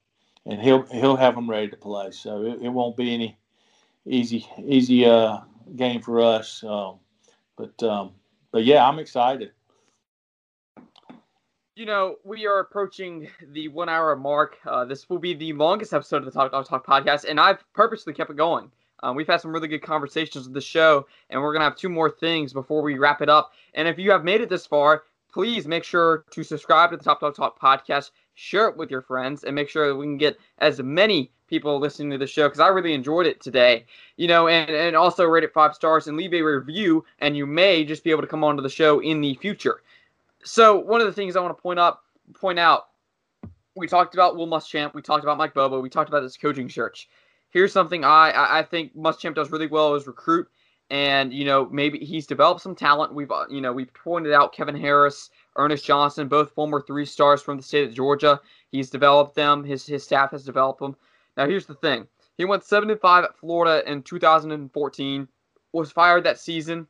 [0.45, 2.11] and he'll he'll have them ready to play.
[2.11, 3.37] So it, it won't be any
[4.05, 5.39] easy easy uh,
[5.75, 6.63] game for us.
[6.63, 6.99] Um,
[7.57, 8.11] but um,
[8.51, 9.51] but yeah, I'm excited.
[11.75, 14.57] You know, we are approaching the one hour mark.
[14.65, 17.63] Uh, this will be the longest episode of the Top Dawg Talk podcast, and I've
[17.73, 18.71] purposely kept it going.
[19.03, 21.75] Um, we've had some really good conversations with the show, and we're going to have
[21.75, 23.53] two more things before we wrap it up.
[23.73, 27.03] And if you have made it this far, please make sure to subscribe to the
[27.03, 30.17] Top Dawg Talk podcast, share it with your friends, and make sure that we can
[30.17, 33.85] get as many people listening to the show because I really enjoyed it today.
[34.15, 37.45] You know, and, and also rate it five stars and leave a review, and you
[37.45, 39.81] may just be able to come onto the show in the future.
[40.43, 42.87] So, one of the things I want to point up, point out,
[43.75, 46.69] we talked about Will Muschamp, we talked about Mike Bobo, we talked about this coaching
[46.69, 47.07] search
[47.49, 50.47] here's something I I think Muschamp does really well is recruit,
[50.89, 53.13] and you know maybe he's developed some talent.
[53.13, 57.41] We've uh, you know we've pointed out Kevin Harris, Ernest Johnson, both former three stars
[57.41, 58.39] from the state of Georgia.
[58.71, 59.63] He's developed them.
[59.63, 60.95] His his staff has developed them.
[61.35, 65.27] Now here's the thing: he went 75 at Florida in 2014.
[65.73, 66.87] Was fired that season,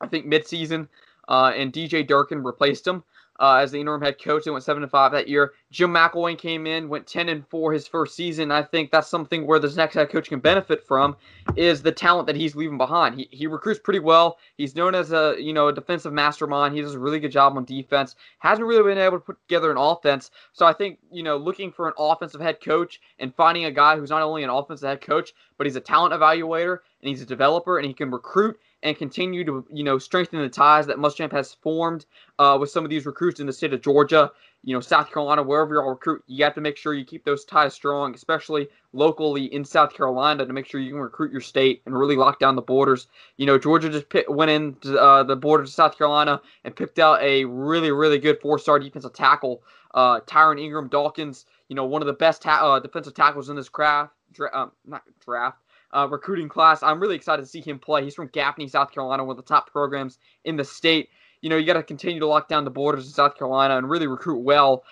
[0.00, 0.86] I think midseason,
[1.28, 3.02] uh, and DJ Durkin replaced him
[3.40, 4.44] uh, as the interim head coach.
[4.44, 5.52] They went seven and five that year.
[5.70, 8.50] Jim McElwain came in, went ten and four his first season.
[8.50, 11.16] I think that's something where this next head coach can benefit from
[11.56, 13.14] is the talent that he's leaving behind.
[13.14, 14.38] He, he recruits pretty well.
[14.56, 16.74] He's known as a you know a defensive mastermind.
[16.74, 18.16] He does a really good job on defense.
[18.38, 20.30] Hasn't really been able to put together an offense.
[20.52, 23.96] So I think you know looking for an offensive head coach and finding a guy
[23.96, 27.26] who's not only an offensive head coach but he's a talent evaluator and he's a
[27.26, 31.32] developer and he can recruit and continue to you know strengthen the ties that Muschamp
[31.32, 32.06] has formed
[32.38, 34.30] uh, with some of these recruits in the state of Georgia,
[34.62, 37.24] you know South Carolina, wherever you all recruit, you have to make sure you keep
[37.24, 41.40] those ties strong, especially locally in South Carolina, to make sure you can recruit your
[41.40, 43.08] state and really lock down the borders.
[43.38, 47.00] You know Georgia just pick, went in uh, the border to South Carolina and picked
[47.00, 49.64] out a really really good four-star defensive tackle,
[49.94, 51.46] uh, Tyrion Ingram Dawkins.
[51.68, 54.70] You know one of the best ta- uh, defensive tackles in this craft, dra- um,
[54.86, 55.58] not draft
[55.92, 56.82] uh, recruiting class.
[56.82, 58.04] I'm really excited to see him play.
[58.04, 61.08] He's from Gaffney, South Carolina, one of the top programs in the state.
[61.40, 63.88] You know, you got to continue to lock down the borders in South Carolina and
[63.88, 64.84] really recruit well.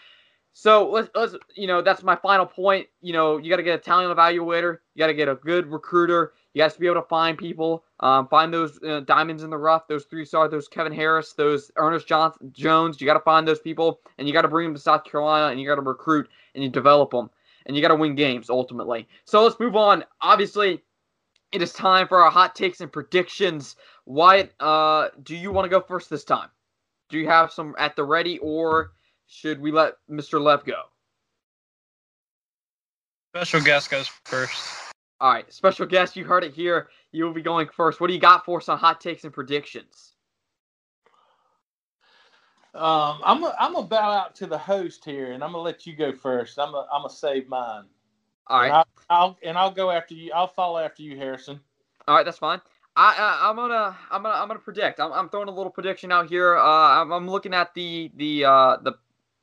[0.52, 2.86] So let's, let's you know, that's my final point.
[3.00, 4.78] You know, you got to get a talent evaluator.
[4.94, 6.34] You got to get a good recruiter.
[6.52, 9.58] You got to be able to find people, um, find those uh, diamonds in the
[9.58, 13.00] rough, those three stars, those Kevin Harris, those Ernest Johnson, Jones.
[13.00, 15.50] You got to find those people, and you got to bring them to South Carolina,
[15.50, 17.30] and you got to recruit and you develop them
[17.66, 19.08] and you got to win games ultimately.
[19.24, 20.04] So let's move on.
[20.20, 20.82] Obviously,
[21.54, 23.76] it is time for our hot takes and predictions.
[24.06, 26.48] Wyatt, uh, do you want to go first this time?
[27.08, 28.90] Do you have some at the ready, or
[29.28, 30.40] should we let Mr.
[30.40, 30.82] Lev go?
[33.36, 34.68] Special guest goes first.
[35.20, 36.88] All right, special guest, you heard it here.
[37.12, 38.00] You will be going first.
[38.00, 40.14] What do you got for us on hot takes and predictions?
[42.74, 45.86] Um, I'm a, I'm gonna bow out to the host here, and I'm gonna let
[45.86, 46.58] you go first.
[46.58, 47.84] I'm a, I'm gonna save mine.
[48.48, 50.32] All right, and I'll, and I'll go after you.
[50.34, 51.60] I'll follow after you, Harrison.
[52.08, 52.60] All right, that's fine.
[52.96, 55.00] I, I am gonna I'm gonna I'm gonna predict.
[55.00, 56.56] I'm, I'm throwing a little prediction out here.
[56.56, 58.92] Uh, I'm, I'm looking at the the uh the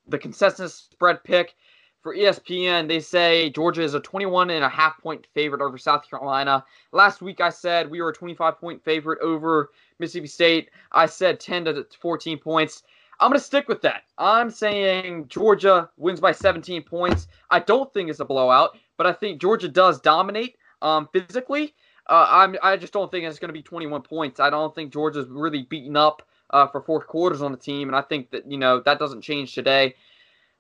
[0.08, 1.56] the consensus spread pick
[2.02, 2.88] for ESPN.
[2.88, 6.64] They say Georgia is a 21 and a half point favorite over South Carolina.
[6.94, 10.70] Last week I said we were a 25 point favorite over Mississippi State.
[10.94, 12.84] I said 10 to 14 points.
[13.22, 14.04] I'm going to stick with that.
[14.18, 17.28] I'm saying Georgia wins by 17 points.
[17.52, 21.76] I don't think it's a blowout, but I think Georgia does dominate um, physically.
[22.08, 24.40] Uh, I'm, I just don't think it's going to be 21 points.
[24.40, 27.96] I don't think Georgia's really beaten up uh, for fourth quarters on the team, and
[27.96, 29.96] I think that you know that doesn't change today.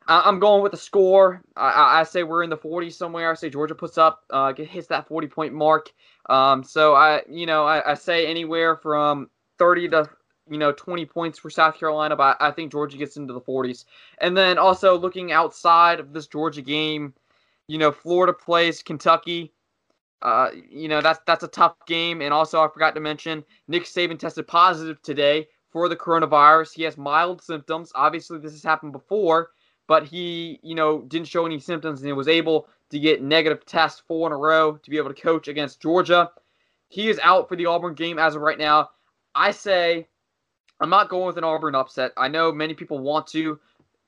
[0.08, 1.42] I, am going with the score.
[1.56, 3.32] I, I, say we're in the 40s somewhere.
[3.32, 5.92] I say Georgia puts up, uh, hits that 40 point mark.
[6.30, 10.10] Um, so I, you know, I, I say anywhere from 30 to
[10.52, 13.86] you know 20 points for South Carolina, but I think Georgia gets into the 40s.
[14.18, 17.14] And then also looking outside of this Georgia game,
[17.68, 19.54] you know, Florida plays Kentucky.
[20.22, 22.22] Uh, you know that's that's a tough game.
[22.22, 26.74] And also I forgot to mention Nick Saban tested positive today for the coronavirus.
[26.74, 27.92] He has mild symptoms.
[27.96, 29.52] Obviously, this has happened before,
[29.88, 34.04] but he, you know, didn't show any symptoms and was able to get negative tests
[34.06, 36.30] four in a row to be able to coach against Georgia.
[36.90, 38.90] He is out for the Auburn game as of right now.
[39.34, 40.10] I say
[40.82, 42.12] I'm not going with an Auburn upset.
[42.18, 43.60] I know many people want to.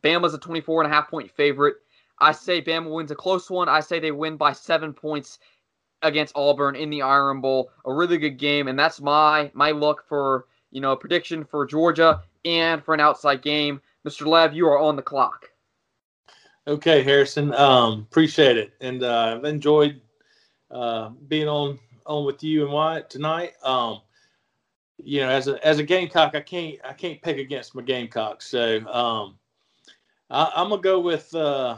[0.03, 1.76] Bama's a 24 and a half point favorite.
[2.19, 3.69] I say Bama wins a close one.
[3.69, 5.39] I say they win by seven points
[6.01, 7.71] against Auburn in the Iron Bowl.
[7.86, 12.21] A really good game, and that's my my look for you know prediction for Georgia
[12.43, 13.80] and for an outside game.
[14.05, 14.26] Mr.
[14.26, 15.49] Lev, you are on the clock.
[16.67, 17.53] Okay, Harrison.
[17.53, 20.01] Um, appreciate it, and uh, I've enjoyed
[20.71, 23.53] uh, being on on with you and Wyatt tonight.
[23.63, 24.01] Um,
[24.97, 28.47] you know, as a as a Gamecock, I can't I can't pick against my Gamecocks,
[28.47, 29.37] so um,
[30.29, 31.77] I, am gonna go with uh,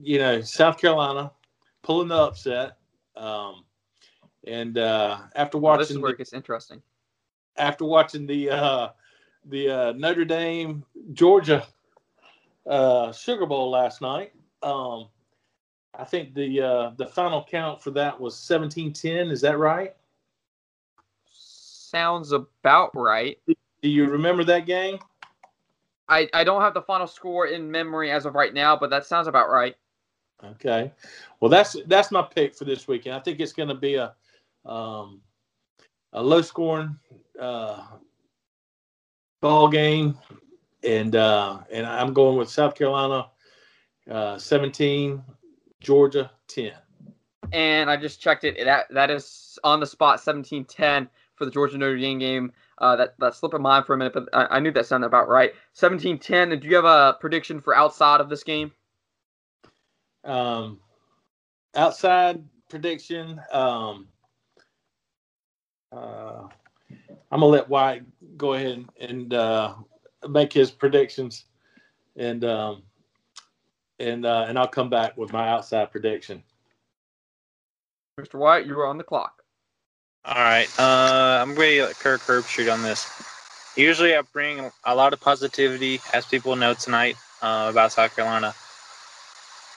[0.00, 1.32] you know South Carolina
[1.82, 2.78] pulling the upset.
[3.16, 3.64] Um,
[4.46, 6.82] and uh, after watching, this is where the, it gets interesting.
[7.56, 8.88] After watching the uh,
[9.46, 11.66] the uh, Notre Dame Georgia
[12.66, 14.32] uh, Sugar Bowl last night.
[14.62, 15.08] Um,
[15.94, 19.28] I think the uh, the final count for that was seventeen ten.
[19.28, 19.94] Is that right?
[21.96, 23.38] Sounds about right.
[23.46, 24.98] Do you remember that game?
[26.10, 29.06] I, I don't have the final score in memory as of right now, but that
[29.06, 29.74] sounds about right.
[30.44, 30.92] Okay,
[31.40, 33.16] well that's that's my pick for this weekend.
[33.16, 34.12] I think it's going to be a
[34.66, 35.22] um,
[36.12, 36.98] a low scoring
[37.40, 37.82] uh,
[39.40, 40.18] ball game
[40.84, 43.28] and uh, and I'm going with South Carolina
[44.10, 45.22] uh, 17,
[45.80, 46.72] Georgia 10.
[47.52, 48.62] And I just checked it.
[48.62, 52.52] That that is on the spot 17-10 for the Georgia Notre Dame game.
[52.78, 55.06] Uh, that that slipped my mind for a minute, but I, I knew that sounded
[55.06, 55.52] about right.
[55.74, 56.52] 17-10.
[56.52, 58.72] And do you have a prediction for outside of this game?
[60.24, 60.80] Um,
[61.74, 63.40] outside prediction.
[63.52, 64.08] Um,
[65.92, 66.48] uh,
[67.30, 68.04] I'm gonna let Wyatt
[68.36, 69.74] go ahead and uh,
[70.28, 71.44] make his predictions,
[72.16, 72.82] and um,
[73.98, 76.42] and uh, and I'll come back with my outside prediction.
[78.20, 78.34] Mr.
[78.38, 79.35] Wyatt, you are on the clock.
[80.26, 83.08] All right, uh, I'm ready to let Kirk Herbstreit on this.
[83.76, 88.52] Usually, I bring a lot of positivity, as people know tonight, uh, about South Carolina.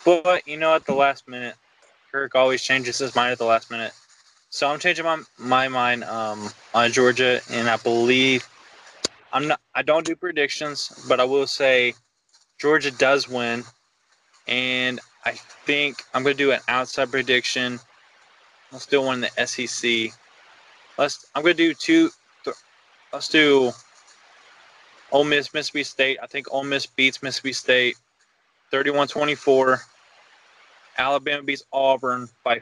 [0.04, 1.54] But you know, at the last minute,
[2.12, 3.94] Kirk always changes his mind at the last minute.
[4.50, 8.48] So I'm changing my my mind um, on Georgia, and I believe
[9.32, 9.60] I'm not.
[9.76, 11.94] I don't do predictions, but I will say
[12.60, 13.66] Georgia does win,
[14.48, 17.80] and I think I'm going to do an outside prediction.
[18.72, 20.19] Let's still one in the SEC.
[21.00, 21.28] Let's.
[21.34, 22.10] I'm to do two.
[22.44, 22.58] Th-
[23.14, 23.72] let's do
[25.14, 26.18] Ole Miss, Mississippi State.
[26.22, 27.96] I think Ole Miss beats Mississippi State
[28.74, 29.80] 31-24.
[30.98, 32.62] Alabama beats Auburn by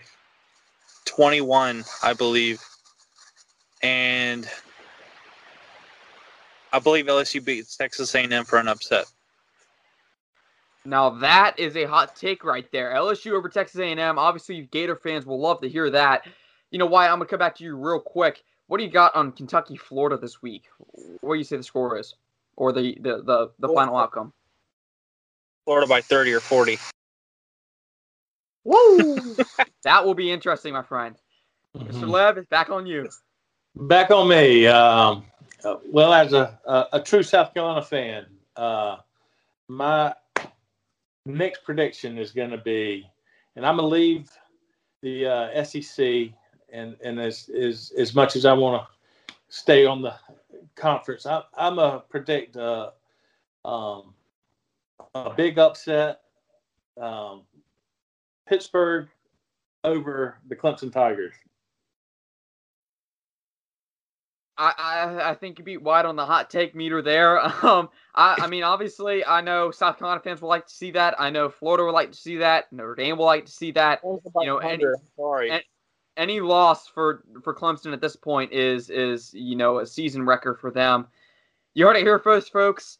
[1.05, 2.61] 21, I believe.
[3.81, 4.47] And
[6.71, 9.05] I believe LSU beats Texas A&M for an upset.
[10.85, 12.93] Now that is a hot take right there.
[12.93, 14.19] LSU over Texas A&M.
[14.19, 16.27] Obviously, Gator fans will love to hear that.
[16.71, 17.07] You know why?
[17.07, 18.43] I'm gonna come back to you real quick.
[18.67, 20.65] What do you got on Kentucky, Florida this week?
[21.21, 22.15] What do you say the score is,
[22.55, 24.33] or the the the, the final outcome?
[25.67, 26.79] Florida by 30 or 40.
[28.63, 29.35] Woo!
[29.83, 31.17] that will be interesting, my friend.
[31.75, 32.03] Mm-hmm.
[32.03, 32.09] Mr.
[32.09, 33.09] Lev, it's back on you.
[33.75, 34.65] Back on me.
[34.65, 35.25] Um,
[35.65, 38.97] uh, well, as a, a, a, true South Carolina fan, uh,
[39.67, 40.13] my
[41.25, 43.05] next prediction is going to be,
[43.57, 44.29] and I'm going to leave
[45.01, 46.29] the uh, SEC,
[46.71, 50.13] and and as, as as much as I want to stay on the
[50.75, 52.91] conference, I, I'm going to predict uh,
[53.65, 54.13] um,
[55.15, 56.21] a big upset.
[56.99, 57.43] Um,
[58.47, 59.07] Pittsburgh
[59.83, 61.33] over the Clemson Tigers.
[64.59, 67.39] I, I, I think you beat Wyatt on the hot take meter there.
[67.67, 71.19] Um, I, I mean, obviously, I know South Carolina fans would like to see that.
[71.19, 72.71] I know Florida would like to see that.
[72.71, 73.99] Notre Dame would like to see that.
[74.03, 74.85] You know, any,
[75.17, 75.63] sorry, any,
[76.17, 80.59] any loss for for Clemson at this point is is you know a season record
[80.59, 81.07] for them.
[81.73, 82.97] You heard it here first, folks.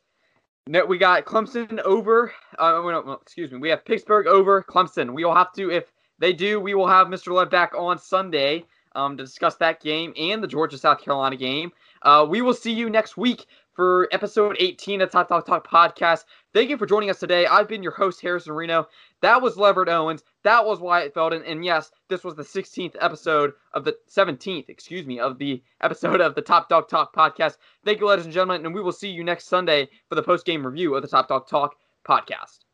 [0.68, 2.32] No, we got Clemson over.
[2.60, 3.58] Uh, well, excuse me.
[3.58, 5.14] We have Pittsburgh over Clemson.
[5.14, 7.34] We will have to, if they do, we will have Mr.
[7.34, 11.72] Lev back on Sunday um, to discuss that game and the Georgia South Carolina game.
[12.02, 16.26] Uh, we will see you next week for episode 18 of Top Dawg Talk podcast.
[16.58, 17.46] Thank you for joining us today.
[17.46, 18.88] I've been your host, Harrison Reno.
[19.22, 20.24] That was Leverett Owens.
[20.42, 21.44] That was Wyatt Fielden.
[21.46, 26.20] And yes, this was the 16th episode of the 17th, excuse me, of the episode
[26.20, 27.58] of the Top Dawg Talk podcast.
[27.86, 30.48] Thank you, ladies and gentlemen, and we will see you next Sunday for the post
[30.48, 32.67] game review of the Top Dawg Talk podcast.